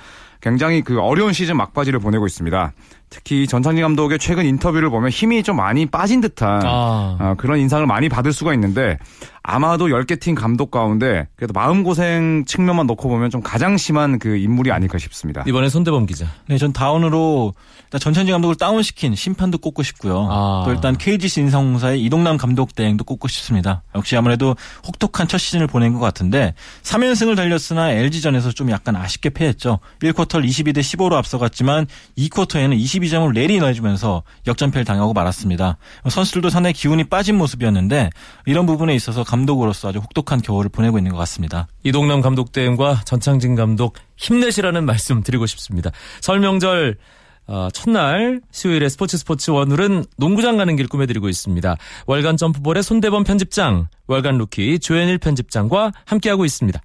굉장히 0.43 0.81
그 0.81 0.99
어려운 0.99 1.31
시즌 1.31 1.55
막바지를 1.55 1.99
보내고 1.99 2.27
있습니다. 2.27 2.73
특히 3.09 3.47
전창진 3.47 3.81
감독의 3.81 4.19
최근 4.19 4.45
인터뷰를 4.45 4.89
보면 4.89 5.09
힘이 5.09 5.41
좀 5.41 5.55
많이 5.55 5.85
빠진 5.85 6.19
듯한 6.19 6.61
아. 6.65 7.15
아, 7.17 7.35
그런 7.37 7.59
인상을 7.59 7.85
많이 7.87 8.09
받을 8.09 8.33
수가 8.33 8.53
있는데 8.53 8.99
아마도 9.43 9.87
10개 9.87 10.19
팀 10.21 10.35
감독 10.35 10.71
가운데 10.71 11.27
그래도 11.35 11.51
마음고생 11.51 12.45
측면만 12.45 12.87
놓고 12.87 13.09
보면 13.09 13.29
좀 13.29 13.41
가장 13.41 13.75
심한 13.75 14.17
그 14.17 14.37
인물이 14.37 14.71
아닐까 14.71 14.97
싶습니다. 14.97 15.43
이번에 15.45 15.67
손대범 15.67 16.05
기자. 16.05 16.27
네, 16.47 16.57
전 16.57 16.71
다운으로 16.71 17.53
일단 17.83 17.99
전찬지 17.99 18.31
감독을 18.31 18.55
다운시킨 18.55 19.15
심판도 19.15 19.57
꼽고 19.57 19.83
싶고요. 19.83 20.27
아. 20.31 20.63
또 20.65 20.71
일단 20.71 20.97
KGC 20.97 21.41
인상공사의 21.41 22.01
이동남 22.03 22.37
감독 22.37 22.73
대행도 22.73 23.03
꼽고 23.03 23.27
싶습니다. 23.27 23.83
역시 23.95 24.15
아무래도 24.15 24.55
혹독한 24.87 25.27
첫 25.27 25.37
시즌을 25.37 25.67
보낸 25.67 25.91
것 25.91 25.99
같은데 25.99 26.53
3연승을 26.83 27.35
달렸으나 27.35 27.91
LG전에서 27.91 28.51
좀 28.51 28.71
약간 28.71 28.95
아쉽게 28.95 29.31
패했죠. 29.31 29.79
1쿼터 30.01 30.41
22대 30.41 30.79
15로 30.79 31.13
앞서갔지만 31.13 31.87
2쿼터에는 32.17 32.81
22점을 32.81 33.33
내리 33.33 33.59
넣어주면서 33.59 34.23
역전패를 34.47 34.85
당하고 34.85 35.11
말았습니다. 35.11 35.77
선수들도 36.09 36.49
상당히 36.49 36.73
기운이 36.73 37.03
빠진 37.05 37.37
모습이었는데 37.37 38.09
이런 38.45 38.65
부분에 38.65 38.95
있어서 38.95 39.23
감독으로서 39.33 39.89
아주 39.89 39.99
혹독한 39.99 40.41
겨울을 40.41 40.69
보내고 40.69 40.99
있는 40.99 41.11
것 41.11 41.17
같습니다. 41.17 41.67
이동남 41.83 42.21
감독 42.21 42.51
대행과 42.51 43.01
전창진 43.03 43.55
감독 43.55 43.95
힘내시라는 44.17 44.85
말씀 44.85 45.23
드리고 45.23 45.47
싶습니다. 45.47 45.89
설 46.21 46.39
명절 46.39 46.97
어, 47.45 47.67
첫날 47.73 48.41
수요일에 48.51 48.87
스포츠 48.87 49.17
스포츠 49.17 49.51
원울은 49.51 50.05
농구장 50.17 50.55
가는 50.57 50.75
길 50.75 50.87
꾸며드리고 50.87 51.27
있습니다. 51.29 51.75
월간 52.05 52.37
점프볼의 52.37 52.83
손대범 52.83 53.23
편집장, 53.23 53.87
월간 54.07 54.37
루키 54.37 54.79
조현일 54.79 55.17
편집장과 55.17 55.91
함께하고 56.05 56.45
있습니다. 56.45 56.79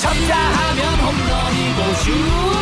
쳤다 0.00 0.36
하면 0.36 0.94
홈런이고 1.00 1.94
슛 1.94 2.61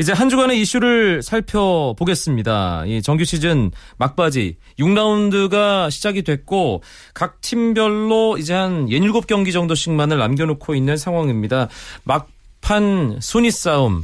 이제 0.00 0.12
한 0.12 0.28
주간의 0.28 0.60
이슈를 0.60 1.22
살펴보겠습니다. 1.22 2.84
이 2.86 3.02
정규 3.02 3.24
시즌 3.24 3.70
막바지 3.98 4.56
6라운드가 4.78 5.90
시작이 5.90 6.22
됐고 6.22 6.82
각 7.14 7.40
팀별로 7.40 8.38
이제 8.38 8.54
한 8.54 8.86
67경기 8.86 9.52
정도씩만을 9.52 10.18
남겨놓고 10.18 10.74
있는 10.74 10.96
상황입니다. 10.96 11.68
막판 12.04 13.18
순위 13.20 13.50
싸움 13.50 14.02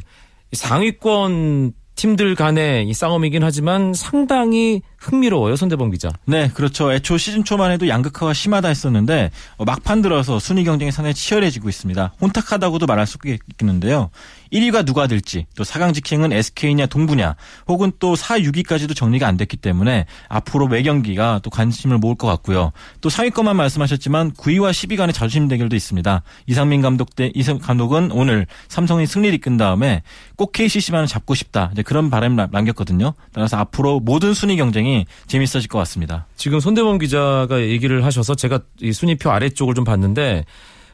상위권 0.53 1.73
팀들 1.95 2.37
간의 2.37 2.89
이 2.89 2.95
싸움이긴 2.95 3.43
하지만 3.43 3.93
상당히 3.93 4.83
흥미로워요, 4.99 5.57
손대범 5.57 5.91
기자. 5.91 6.11
네, 6.27 6.51
그렇죠. 6.53 6.93
애초 6.93 7.17
시즌 7.19 7.45
초만 7.45 7.71
해도 7.71 7.89
양극화가 7.89 8.33
심하다 8.33 8.69
했었는데 8.69 9.31
어, 9.57 9.65
막판 9.65 10.03
들어서 10.03 10.39
순위 10.39 10.65
경쟁이 10.65 10.91
상당히 10.91 11.15
치열해지고 11.15 11.69
있습니다. 11.69 12.15
혼탁하다고도 12.21 12.87
말할 12.87 13.07
수 13.07 13.17
있겠는데요. 13.25 14.11
1위가 14.53 14.85
누가 14.85 15.07
될지, 15.07 15.47
또 15.57 15.63
4강 15.63 15.95
직행은 15.95 16.33
SK냐 16.33 16.87
동부냐, 16.87 17.37
혹은 17.69 17.93
또 17.99 18.17
4, 18.17 18.39
6위까지도 18.39 18.97
정리가 18.97 19.27
안 19.27 19.37
됐기 19.37 19.59
때문에 19.59 20.07
앞으로 20.29 20.69
매 20.69 20.83
경기가 20.83 21.41
또 21.43 21.51
관심을 21.51 21.99
모을 21.99 22.15
것 22.17 22.27
같고요. 22.27 22.73
또 23.01 23.09
상위권만 23.09 23.57
말씀하셨지만 23.57 24.33
9위와 24.33 24.71
10위 24.71 24.97
간의 24.97 25.13
자존심 25.13 25.49
대결도 25.49 25.77
있습니다. 25.77 26.23
이상민 26.47 26.83
감독 26.83 27.15
대 27.15 27.31
이상 27.35 27.59
감독은 27.59 28.11
오늘 28.13 28.47
삼성이 28.69 29.07
승리를 29.07 29.35
이끈 29.37 29.57
다음에 29.59 30.03
꼭 30.37 30.53
KCC만을 30.53 31.07
잡고 31.07 31.35
싶다. 31.35 31.73
그런 31.85 32.11
바람을 32.11 32.49
남겼거든요. 32.51 33.15
따라서 33.33 33.59
앞으로 33.59 34.01
모든 34.01 34.35
순위 34.35 34.57
경쟁이 34.57 34.88
재밌어질 35.27 35.69
것 35.69 35.79
같습니다. 35.79 36.27
지금 36.37 36.61
손대범 36.61 36.99
기자가 36.99 37.61
얘기를 37.61 38.05
하셔서 38.05 38.35
제가 38.35 38.61
이 38.81 38.93
순위표 38.93 39.31
아래쪽을 39.31 39.75
좀 39.75 39.85
봤는데 39.85 40.45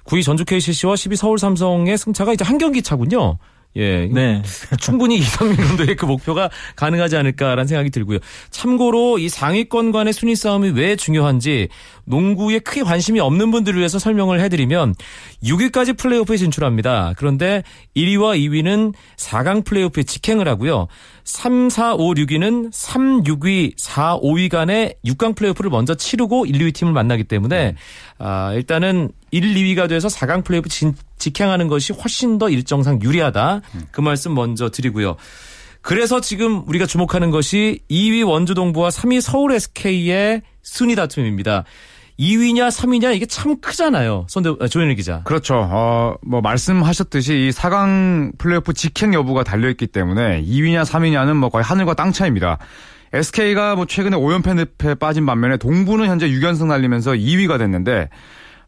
9위 0.04 0.22
전주 0.22 0.44
KCC와 0.44 0.94
10위 0.94 1.16
서울 1.16 1.38
삼성의 1.38 1.96
승차가 1.96 2.32
이제 2.32 2.44
한 2.44 2.58
경기 2.58 2.82
차군요. 2.82 3.38
예. 3.76 4.06
네. 4.06 4.42
충분히 4.80 5.16
이상민 5.16 5.56
감독의 5.56 5.96
그 5.96 6.06
목표가 6.06 6.50
가능하지 6.76 7.16
않을까라는 7.16 7.66
생각이 7.66 7.90
들고요. 7.90 8.18
참고로 8.50 9.18
이 9.18 9.28
상위권 9.28 9.92
간의 9.92 10.12
순위 10.12 10.36
싸움이 10.36 10.70
왜 10.70 10.96
중요한지 10.96 11.68
농구에 12.04 12.58
크게 12.60 12.82
관심이 12.82 13.20
없는 13.20 13.50
분들을 13.50 13.78
위해서 13.78 13.98
설명을 13.98 14.40
해드리면 14.40 14.94
6위까지 15.42 15.96
플레이오프에 15.98 16.36
진출합니다. 16.36 17.14
그런데 17.16 17.62
1위와 17.96 18.38
2위는 18.38 18.94
4강 19.16 19.64
플레이오프에 19.64 20.04
직행을 20.04 20.46
하고요. 20.48 20.86
3, 21.24 21.70
4, 21.70 21.94
5, 21.94 22.14
6위는 22.14 22.68
3, 22.70 23.22
6위, 23.22 23.72
4, 23.78 24.18
5위 24.20 24.50
간의 24.50 24.96
6강 25.06 25.34
플레이오프를 25.34 25.70
먼저 25.70 25.94
치르고 25.94 26.44
1, 26.46 26.58
2위 26.58 26.74
팀을 26.74 26.92
만나기 26.92 27.24
때문에 27.24 27.76
아, 28.18 28.52
일단은 28.52 29.10
1, 29.30 29.54
2위가 29.54 29.88
돼서 29.88 30.08
4강 30.08 30.44
플레이오프 30.44 30.68
진, 30.68 30.94
직행하는 31.24 31.68
것이 31.68 31.94
훨씬 31.94 32.36
더 32.38 32.50
일정상 32.50 33.00
유리하다. 33.00 33.62
그 33.90 34.00
말씀 34.02 34.34
먼저 34.34 34.68
드리고요. 34.68 35.16
그래서 35.80 36.20
지금 36.20 36.66
우리가 36.68 36.86
주목하는 36.86 37.30
것이 37.30 37.80
2위 37.90 38.26
원주동부와 38.26 38.90
3위 38.90 39.20
서울 39.20 39.52
SK의 39.52 40.42
순위 40.62 40.94
다툼입니다. 40.94 41.64
2위냐 42.18 42.68
3위냐 42.68 43.14
이게 43.16 43.26
참 43.26 43.60
크잖아요. 43.60 44.26
손대 44.28 44.50
조현일 44.68 44.96
기자. 44.96 45.22
그렇죠. 45.24 45.56
어, 45.56 46.14
뭐 46.22 46.40
말씀하셨듯이 46.42 47.48
이 47.48 47.50
4강 47.50 48.38
플레이오프 48.38 48.72
직행 48.74 49.14
여부가 49.14 49.44
달려 49.44 49.68
있기 49.70 49.86
때문에 49.86 50.42
2위냐 50.42 50.84
3위냐는 50.84 51.34
뭐 51.34 51.48
거의 51.48 51.64
하늘과 51.64 51.94
땅 51.94 52.12
차이입니다. 52.12 52.58
SK가 53.14 53.76
뭐 53.76 53.86
최근에 53.86 54.16
5연패 54.16 54.54
늪에 54.56 54.94
빠진 54.94 55.24
반면에 55.26 55.56
동부는 55.56 56.06
현재 56.06 56.28
6연승 56.28 56.68
달리면서 56.68 57.12
2위가 57.12 57.58
됐는데 57.58 58.10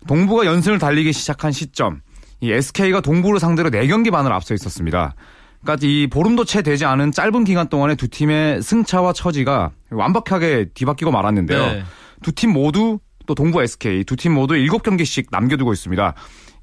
동부가 0.07 0.47
연승을 0.47 0.79
달리기 0.79 1.13
시작한 1.13 1.53
시점 1.53 2.01
이 2.41 2.53
SK가 2.53 3.01
동부를 3.01 3.41
상대로 3.41 3.71
4경기 3.71 4.11
반을 4.11 4.33
앞서 4.33 4.55
있었습니다. 4.55 5.15
그러니까 5.63 5.87
이 5.87 6.07
보름도 6.07 6.45
채 6.45 6.63
되지 6.63 6.85
않은 6.85 7.13
짧은 7.13 7.45
기간 7.45 7.69
동안에 7.69 7.95
두 7.97 8.09
팀의 8.09 8.63
승차와 8.63 9.13
처지가 9.13 9.71
완벽하게 9.91 10.67
뒤바뀌고 10.75 11.11
말았는데요. 11.11 11.59
네. 11.67 11.83
두팀 12.23 12.53
모두 12.53 12.99
또 13.27 13.35
동부 13.35 13.63
SK 13.63 14.05
두 14.05 14.15
팀 14.17 14.33
모두 14.35 14.55
7경기씩 14.55 15.27
남겨두고 15.31 15.73
있습니다. 15.73 16.15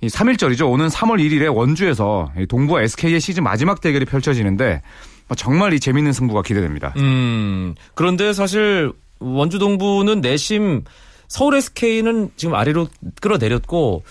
이 0.02 0.08
3일절이죠. 0.08 0.70
오는 0.70 0.88
3월 0.88 1.20
1일에 1.20 1.54
원주에서 1.54 2.32
이 2.38 2.46
동부와 2.46 2.82
SK의 2.84 3.20
시즌 3.20 3.44
마지막 3.44 3.82
대결이 3.82 4.06
펼쳐지는데 4.06 4.82
정말 5.36 5.74
이 5.74 5.80
재밌는 5.80 6.14
승부가 6.14 6.42
기대됩니다. 6.44 6.94
음. 6.98 7.74
그런데 7.96 8.34
사실 8.34 8.92
원주 9.20 9.60
동부는 9.60 10.22
내심 10.22 10.84
서울 11.28 11.56
SK는 11.56 12.32
지금 12.36 12.56
아래로 12.56 12.88
끌어내렸고 13.22 14.04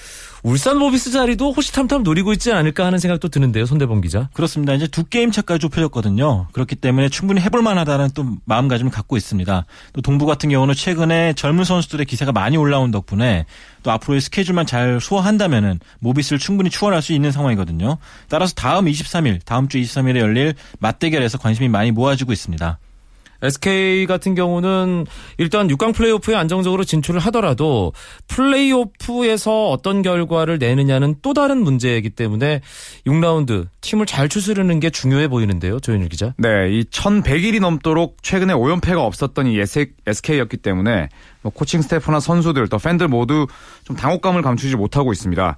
울산 0.44 0.78
모비스 0.78 1.12
자리도 1.12 1.52
호시탐탐 1.52 2.02
노리고 2.02 2.32
있지 2.32 2.52
않을까 2.52 2.84
하는 2.84 2.98
생각도 2.98 3.28
드는데요, 3.28 3.64
손대범 3.64 4.00
기자. 4.00 4.28
그렇습니다. 4.32 4.74
이제 4.74 4.88
두 4.88 5.04
게임 5.04 5.30
차까지 5.30 5.60
좁혀졌거든요. 5.60 6.48
그렇기 6.50 6.74
때문에 6.74 7.08
충분히 7.10 7.40
해볼 7.40 7.62
만하다는 7.62 8.10
또 8.14 8.26
마음가짐을 8.44 8.90
갖고 8.90 9.16
있습니다. 9.16 9.66
또 9.92 10.00
동부 10.00 10.26
같은 10.26 10.50
경우는 10.50 10.74
최근에 10.74 11.34
젊은 11.34 11.62
선수들의 11.62 12.06
기세가 12.06 12.32
많이 12.32 12.56
올라온 12.56 12.90
덕분에 12.90 13.46
또 13.84 13.92
앞으로의 13.92 14.20
스케줄만 14.20 14.66
잘 14.66 15.00
소화한다면은 15.00 15.78
모비스를 16.00 16.40
충분히 16.40 16.70
추월할 16.70 17.02
수 17.02 17.12
있는 17.12 17.30
상황이거든요. 17.30 17.98
따라서 18.28 18.52
다음 18.54 18.86
23일, 18.86 19.44
다음 19.44 19.68
주 19.68 19.78
23일에 19.78 20.18
열릴 20.18 20.54
맞대결에서 20.80 21.38
관심이 21.38 21.68
많이 21.68 21.92
모아지고 21.92 22.32
있습니다. 22.32 22.78
SK 23.42 24.06
같은 24.06 24.34
경우는 24.34 25.06
일단 25.38 25.68
6강 25.68 25.94
플레이오프에 25.94 26.34
안정적으로 26.34 26.84
진출을 26.84 27.20
하더라도 27.20 27.92
플레이오프에서 28.28 29.70
어떤 29.70 30.02
결과를 30.02 30.58
내느냐는 30.58 31.16
또 31.22 31.34
다른 31.34 31.62
문제이기 31.62 32.10
때문에 32.10 32.60
6라운드 33.06 33.66
팀을 33.80 34.06
잘 34.06 34.28
추스르는 34.28 34.80
게 34.80 34.90
중요해 34.90 35.28
보이는데요. 35.28 35.80
조현일 35.80 36.08
기자. 36.08 36.34
네, 36.38 36.70
이 36.70 36.84
1100일이 36.84 37.60
넘도록 37.60 38.18
최근에 38.22 38.54
5연패가 38.54 38.98
없었던 38.98 39.46
이 39.48 39.58
SK였기 40.06 40.58
때문에 40.58 41.08
뭐 41.42 41.52
코칭 41.52 41.82
스태프나 41.82 42.20
선수들 42.20 42.68
또 42.68 42.78
팬들 42.78 43.08
모두 43.08 43.46
좀 43.84 43.96
당혹감을 43.96 44.42
감추지 44.42 44.76
못하고 44.76 45.12
있습니다. 45.12 45.56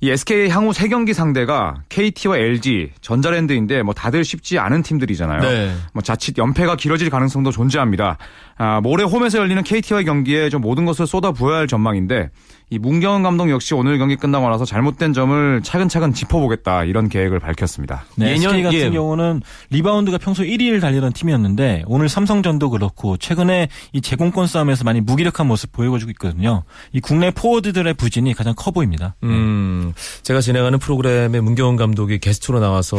이 0.00 0.10
SK 0.10 0.48
향후 0.50 0.72
3경기 0.72 1.12
상대가 1.14 1.74
KT와 1.88 2.36
LG, 2.36 2.92
전자랜드인데 3.00 3.82
뭐 3.82 3.94
다들 3.94 4.24
쉽지 4.24 4.58
않은 4.58 4.82
팀들이잖아요. 4.82 5.40
네. 5.40 5.74
뭐 5.92 6.02
자칫 6.02 6.36
연패가 6.36 6.76
길어질 6.76 7.08
가능성도 7.10 7.50
존재합니다. 7.50 8.18
아, 8.58 8.80
모레 8.80 9.04
홈에서 9.04 9.38
열리는 9.38 9.62
KT와의 9.62 10.04
경기에 10.06 10.48
좀 10.48 10.62
모든 10.62 10.84
것을 10.86 11.06
쏟아 11.06 11.32
부어야 11.32 11.58
할 11.58 11.66
전망인데 11.66 12.30
이 12.68 12.78
문경은 12.80 13.22
감독 13.22 13.48
역시 13.50 13.74
오늘 13.74 13.96
경기 13.98 14.16
끝나고 14.16 14.48
나서 14.48 14.64
잘못된 14.64 15.12
점을 15.12 15.60
차근차근 15.62 16.12
짚어보겠다 16.14 16.82
이런 16.82 17.08
계획을 17.08 17.38
밝혔습니다. 17.38 18.06
네, 18.16 18.32
예년- 18.34 18.54
SK 18.56 18.62
같은 18.64 18.78
예. 18.78 18.90
경우는 18.90 19.42
리바운드가 19.70 20.18
평소 20.18 20.42
1위를 20.42 20.80
달리던 20.80 21.12
팀이었는데 21.12 21.84
오늘 21.86 22.08
삼성전도 22.08 22.70
그렇고 22.70 23.16
최근에 23.18 23.68
이 23.92 24.00
제공권 24.00 24.48
싸움에서 24.48 24.82
많이 24.82 25.00
무기력한 25.00 25.46
모습 25.46 25.70
보여주고 25.70 26.10
있거든요. 26.12 26.64
이 26.92 26.98
국내 27.00 27.30
포워드들의 27.30 27.94
부진이 27.94 28.34
가장 28.34 28.54
커 28.56 28.72
보입니다. 28.72 29.14
음, 29.22 29.92
제가 30.22 30.40
진행하는 30.40 30.80
프로그램에 30.80 31.40
문경은 31.40 31.76
감독이 31.76 32.18
게스트로 32.18 32.58
나와서 32.58 32.96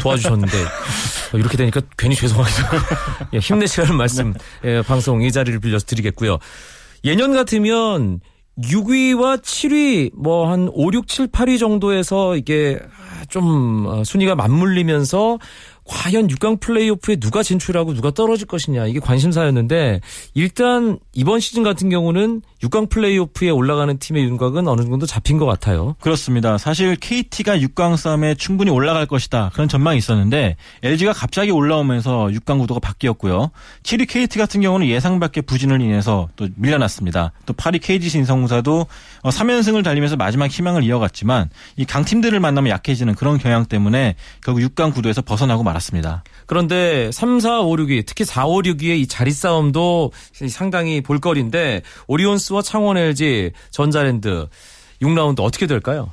도와주셨는데 0.00 0.52
이렇게 1.34 1.56
되니까 1.56 1.80
괜히 1.98 2.14
죄송하기도 2.14 2.66
하고 2.66 2.76
예, 3.34 3.38
힘내시라는 3.38 3.96
말씀 3.96 4.32
예, 4.66 4.82
방송 4.82 5.22
이 5.22 5.32
자리를 5.32 5.58
빌려서 5.60 5.86
드리겠고요. 5.86 6.38
예년 7.04 7.32
같으면 7.32 8.20
6위와 8.62 9.42
7위 9.42 10.10
뭐 10.14 10.50
한 10.50 10.68
5, 10.72 10.92
6, 10.92 11.06
7, 11.06 11.28
8위 11.28 11.58
정도에서 11.58 12.36
이게 12.36 12.78
좀 13.28 13.86
어, 13.86 14.04
순위가 14.04 14.34
맞물리면서 14.34 15.38
과연 15.86 16.28
6강 16.28 16.60
플레이오프에 16.60 17.16
누가 17.16 17.42
진출하고 17.42 17.94
누가 17.94 18.10
떨어질 18.10 18.46
것이냐 18.46 18.86
이게 18.86 18.98
관심사였는데 18.98 20.00
일단 20.34 20.98
이번 21.12 21.40
시즌 21.40 21.62
같은 21.62 21.88
경우는 21.88 22.42
6강 22.62 22.88
플레이오프에 22.90 23.50
올라가는 23.50 23.96
팀의 23.96 24.24
윤곽은 24.24 24.66
어느 24.66 24.82
정도 24.82 25.06
잡힌 25.06 25.38
것 25.38 25.46
같아요. 25.46 25.94
그렇습니다. 26.00 26.58
사실 26.58 26.96
KT가 26.96 27.58
6강 27.58 27.96
싸움에 27.96 28.34
충분히 28.34 28.70
올라갈 28.70 29.06
것이다. 29.06 29.50
그런 29.52 29.68
전망이 29.68 29.98
있었는데 29.98 30.56
LG가 30.82 31.12
갑자기 31.12 31.50
올라오면서 31.50 32.26
6강 32.32 32.58
구도가 32.60 32.80
바뀌었고요. 32.80 33.50
7위 33.82 34.08
KT 34.08 34.38
같은 34.38 34.60
경우는 34.60 34.88
예상 34.88 35.20
밖의 35.20 35.44
부진을 35.44 35.80
인해서 35.80 36.28
또 36.36 36.48
밀려났습니다. 36.56 37.32
또 37.46 37.52
8위 37.54 37.80
KG 37.80 38.08
신성사도 38.08 38.86
3연승을 39.30 39.82
달리면서 39.84 40.16
마지막 40.16 40.48
희망을 40.48 40.82
이어갔지만 40.84 41.50
이 41.76 41.84
강팀들을 41.84 42.38
만나면 42.38 42.70
약해지는 42.70 43.14
그런 43.14 43.38
경향 43.38 43.64
때문에 43.64 44.16
결국 44.42 44.60
6강 44.60 44.94
구도에서 44.94 45.22
벗어나고 45.22 45.62
말았습니다. 45.62 46.24
그런데 46.46 47.10
3, 47.12 47.40
4, 47.40 47.60
5, 47.60 47.76
6위 47.76 48.04
특히 48.06 48.24
4, 48.24 48.46
5, 48.46 48.62
6위의 48.62 48.98
이 48.98 49.06
자리 49.06 49.30
싸움도 49.30 50.12
상당히 50.50 51.00
볼거리인데 51.00 51.82
오리온스와 52.06 52.62
창원 52.62 52.96
LG, 52.96 53.52
전자랜드 53.70 54.46
6라운드 55.02 55.40
어떻게 55.40 55.66
될까요? 55.66 56.10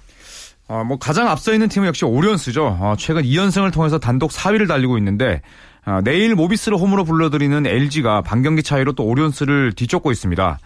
어, 0.67 0.84
뭐 0.84 0.97
가장 0.97 1.28
앞서 1.28 1.54
있는 1.54 1.67
팀은 1.67 1.88
역시 1.88 2.06
오리온스죠. 2.06 2.78
어, 2.80 2.95
최근 2.97 3.23
2연승을 3.23 3.73
통해서 3.73 3.99
단독 3.99 4.32
4위를 4.32 4.67
달리고 4.67 4.97
있는데 4.97 5.41
어, 5.86 5.99
내일 6.04 6.36
모비스를 6.36 6.78
홈으로 6.78 7.04
불러들이는 7.04 7.67
LG가 7.67 8.21
반경기 8.21 8.63
차이로 8.63 8.93
또 8.93 9.04
오리온스를 9.04 9.73
뒤쫓고 9.73 10.12
있습니다. 10.12 10.60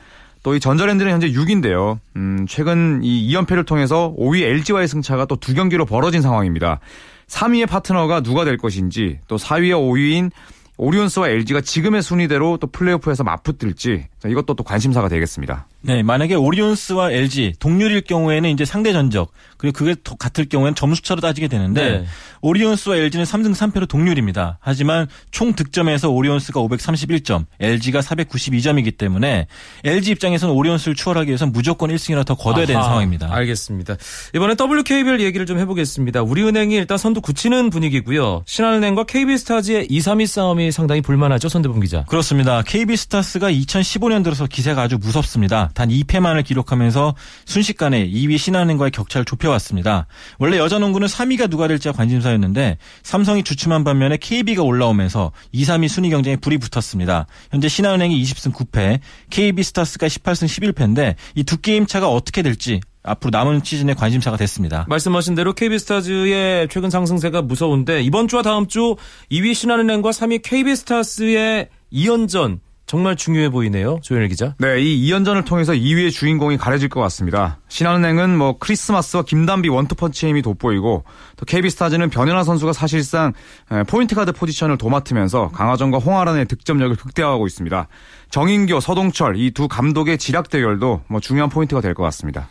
또 0.47 0.55
이 0.55 0.62
전자랜드는 0.62 1.12
현재 1.12 1.29
6인데요. 1.29 1.99
음, 2.15 2.45
최근 2.47 3.01
이 3.03 3.29
2연패를 3.33 3.65
통해서 3.65 4.15
5위 4.17 4.43
LG와의 4.43 4.88
승차가 4.88 5.25
또 5.25 5.36
두 5.36 5.53
경기로 5.53 5.86
벌어진 5.86 6.21
상황입니다. 6.21 6.79
3위의 7.27 7.67
파트너가 7.67 8.21
누가 8.21 8.45
될 8.45 8.55
것인지 8.55 9.19
또 9.27 9.36
4위와 9.36 9.75
5위인 9.77 10.31
오리온스와 10.77 11.27
LG가 11.27 11.60
지금의 11.60 12.01
순위대로 12.01 12.55
또 12.62 12.67
플레이오프에서 12.67 13.25
맞붙을지 13.25 14.05
자, 14.19 14.29
이것도 14.29 14.53
또 14.53 14.63
관심사가 14.63 15.10
되겠습니다. 15.10 15.67
네, 15.88 16.04
만약에 16.04 16.36
오리온스와 16.36 17.12
LG 17.12 17.54
동률일 17.60 18.02
경우에는 18.02 18.50
이제 18.50 18.65
상대 18.65 18.91
전적 18.91 19.32
그리고 19.56 19.78
그게 19.78 19.95
더 20.04 20.15
같을 20.15 20.50
경우에는 20.50 20.76
점수차로 20.76 21.21
따지게 21.21 21.47
되는데 21.47 22.00
네. 22.00 22.06
오리온스와 22.41 22.97
LG는 22.97 23.23
3등 23.26 23.56
3패로 23.56 23.88
동률입니다. 23.88 24.60
하지만 24.62 25.08
총 25.32 25.54
득점에서 25.54 26.10
오리온스가 26.10 26.60
531점, 26.60 27.45
LG가 27.62 28.02
492점이기 28.02 28.97
때문에 28.97 29.47
LG 29.86 30.12
입장에서는 30.12 30.54
오리온스를 30.54 30.95
추월하기 30.95 31.30
위해서는 31.30 31.54
무조건 31.54 31.89
1승이라 31.89 32.26
더 32.26 32.36
거둬야 32.36 32.65
되는 32.65 32.82
아하, 32.82 32.89
상황입니다. 32.89 33.34
알겠습니다. 33.34 33.95
이번에 34.36 34.56
WKBL 34.60 35.21
얘기를 35.21 35.45
좀 35.45 35.58
해보겠습니다. 35.58 36.21
우리은행이 36.21 36.76
일단 36.76 36.97
선두 36.97 37.21
굳히는 37.21 37.69
분위기고요. 37.69 38.43
신한은행과 38.45 39.06
KB스타즈의 39.06 39.88
2, 39.89 40.00
3위 40.00 40.28
싸움이 40.28 40.73
상당히 40.73 41.02
볼만하죠, 41.02 41.47
손대범 41.47 41.80
기자. 41.80 42.04
그렇습니다. 42.10 42.62
KB스타스가 42.62 43.50
2015년 43.52 44.23
들어서 44.23 44.47
기세가 44.47 44.82
아주 44.82 44.97
무섭습니다. 45.00 45.69
단 45.77 45.89
2패만을 45.89 46.43
기록하면서 46.43 47.13
순식간에 47.45 48.09
2위 48.09 48.37
신한은행과의 48.37 48.91
격차를 48.91 49.25
좁혀왔습니다. 49.25 50.07
원래 50.39 50.57
여자 50.57 50.79
농구는 50.79 51.07
3위가 51.07 51.49
누가 51.49 51.67
될지가 51.67 51.93
관심사였는데 51.93 52.77
삼성이 53.03 53.43
주춤한 53.43 53.83
반면에 53.83 54.17
KB가 54.17 54.63
올라오면서 54.63 55.31
2, 55.51 55.63
3위 55.65 55.87
순위 55.87 56.09
경쟁에 56.09 56.35
불이 56.37 56.57
붙었습니다. 56.57 57.27
현재 57.51 57.67
신한은행이 57.67 58.21
20승 58.23 58.53
9패, 58.53 58.99
KB스타스가 59.29 60.07
18승 60.07 60.73
11패인데 60.73 61.15
이 61.35 61.43
두 61.43 61.57
게임 61.57 61.85
차가 61.85 62.09
어떻게 62.09 62.41
될지 62.41 62.81
앞으로 63.03 63.29
남은 63.31 63.61
시즌의 63.63 63.95
관심사가 63.95 64.35
됐습니다. 64.35 64.85
말씀하신 64.89 65.35
대로 65.35 65.53
KB스타즈의 65.53 66.67
최근 66.69 66.89
상승세가 66.89 67.43
무서운데 67.43 68.01
이번 68.01 68.27
주와 68.27 68.41
다음 68.41 68.67
주 68.67 68.95
2위 69.31 69.53
신한은행과 69.53 70.09
3위 70.09 70.41
KB스타즈의 70.43 71.69
2연전 71.93 72.59
정말 72.88 73.17
중요해 73.17 73.50
보이네요. 73.50 74.00
조현일 74.02 74.30
기자. 74.30 74.56
네, 74.60 74.82
이 74.82 75.12
2연전을 75.12 75.45
통해서 75.45 75.73
2위의 75.73 76.10
주인공이 76.10 76.56
가려질 76.58 76.88
것 76.88 77.02
같습니다. 77.02 77.60
신한은행은 77.67 78.38
뭐 78.38 78.58
크리스마스와 78.58 79.23
김단비 79.23 79.67
원투펀치의 79.67 80.30
힘이 80.32 80.41
돋보이고 80.41 81.04
또 81.36 81.45
KB스타즈는 81.45 82.10
변연하 82.10 82.45
선수가 82.45 82.71
사실상 82.71 83.34
에, 83.71 83.84
포인트 83.84 84.15
가드 84.15 84.32
포지션을 84.32 84.78
도맡으면서 84.78 85.50
강아정과 85.49 85.97
홍아란의 85.97 86.45
득점력을 86.47 86.95
극대화하고 86.95 87.45
있습니다. 87.45 87.88
정인교, 88.32 88.80
서동철 88.80 89.36
이 89.38 89.52
두 89.52 89.67
감독의 89.67 90.17
지략 90.17 90.50
대결도 90.50 91.02
뭐 91.08 91.19
중요한 91.19 91.50
포인트가 91.50 91.82
될 91.82 91.93
것 91.93 92.04
같습니다. 92.04 92.47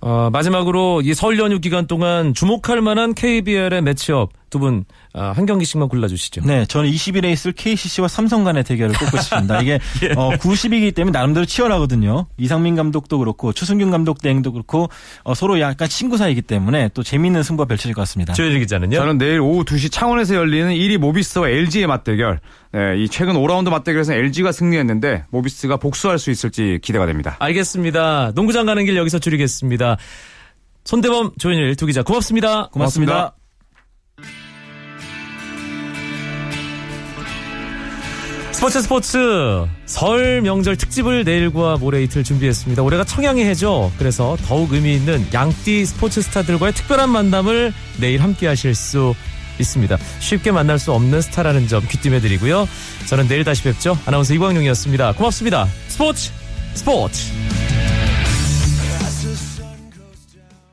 어, 0.00 0.28
마지막으로 0.30 1.00
이 1.02 1.12
설 1.14 1.38
연휴 1.40 1.58
기간 1.60 1.86
동안 1.88 2.32
주목할 2.34 2.82
만한 2.82 3.14
KBL의 3.14 3.82
매치업 3.82 4.30
두분 4.50 4.84
아, 5.12 5.32
한 5.34 5.46
경기씩만 5.46 5.88
골라주시죠. 5.88 6.42
네, 6.44 6.66
저는 6.66 6.90
20일에 6.90 7.26
있을 7.32 7.52
KCC와 7.52 8.08
삼성 8.08 8.44
간의 8.44 8.64
대결을 8.64 8.94
꼽고 8.98 9.18
싶습니다. 9.18 9.60
이게 9.60 9.78
어, 10.16 10.30
90이기 10.30 10.94
때문에 10.94 11.18
나름대로 11.18 11.46
치열하거든요. 11.46 12.26
이상민 12.36 12.76
감독도 12.76 13.18
그렇고 13.18 13.52
추승균 13.52 13.90
감독 13.90 14.20
대행도 14.22 14.52
그렇고 14.52 14.88
어, 15.24 15.34
서로 15.34 15.60
약간 15.60 15.88
친구 15.88 16.16
사이기 16.16 16.42
때문에 16.42 16.90
또 16.94 17.02
재미있는 17.02 17.42
승부가 17.42 17.66
펼쳐질 17.66 17.94
것 17.94 18.02
같습니다. 18.02 18.32
조현일 18.32 18.60
기자는요? 18.60 18.96
저는 18.96 19.18
내일 19.18 19.40
오후 19.40 19.64
2시 19.64 19.90
창원에서 19.92 20.34
열리는 20.34 20.70
1위 20.70 20.98
모비스와 20.98 21.48
LG의 21.48 21.86
맞대결. 21.86 22.40
네, 22.72 22.80
이 22.98 23.08
최근 23.08 23.34
5라운드 23.34 23.70
맞대결에서 23.70 24.12
LG가 24.12 24.52
승리했는데 24.52 25.24
모비스가 25.30 25.78
복수할 25.78 26.18
수 26.18 26.30
있을지 26.30 26.78
기대가 26.82 27.06
됩니다. 27.06 27.36
알겠습니다. 27.38 28.32
농구장 28.34 28.66
가는 28.66 28.84
길 28.84 28.96
여기서 28.96 29.18
줄이겠습니다. 29.18 29.96
손대범, 30.84 31.32
조현일 31.38 31.76
두 31.76 31.86
기자 31.86 32.02
고맙습니다. 32.02 32.68
고맙습니다. 32.68 33.37
스포츠 38.58 38.82
스포츠 38.82 39.66
설 39.86 40.42
명절 40.42 40.76
특집을 40.76 41.22
내일과 41.22 41.76
모레 41.76 42.02
이틀 42.02 42.24
준비했습니다. 42.24 42.82
올해가 42.82 43.04
청양의 43.04 43.44
해죠. 43.44 43.92
그래서 43.98 44.36
더욱 44.48 44.72
의미 44.72 44.96
있는 44.96 45.24
양띠 45.32 45.86
스포츠 45.86 46.20
스타들과의 46.20 46.72
특별한 46.72 47.08
만남을 47.08 47.72
내일 48.00 48.20
함께 48.20 48.48
하실 48.48 48.74
수 48.74 49.14
있습니다. 49.60 49.96
쉽게 50.18 50.50
만날 50.50 50.80
수 50.80 50.92
없는 50.92 51.20
스타라는 51.20 51.68
점 51.68 51.86
귀띔해 51.86 52.18
드리고요. 52.20 52.68
저는 53.06 53.28
내일 53.28 53.44
다시 53.44 53.62
뵙죠. 53.62 53.96
아나운서 54.06 54.34
이광용이었습니다. 54.34 55.12
고맙습니다. 55.12 55.68
스포츠 55.86 56.32
스포츠 56.74 57.30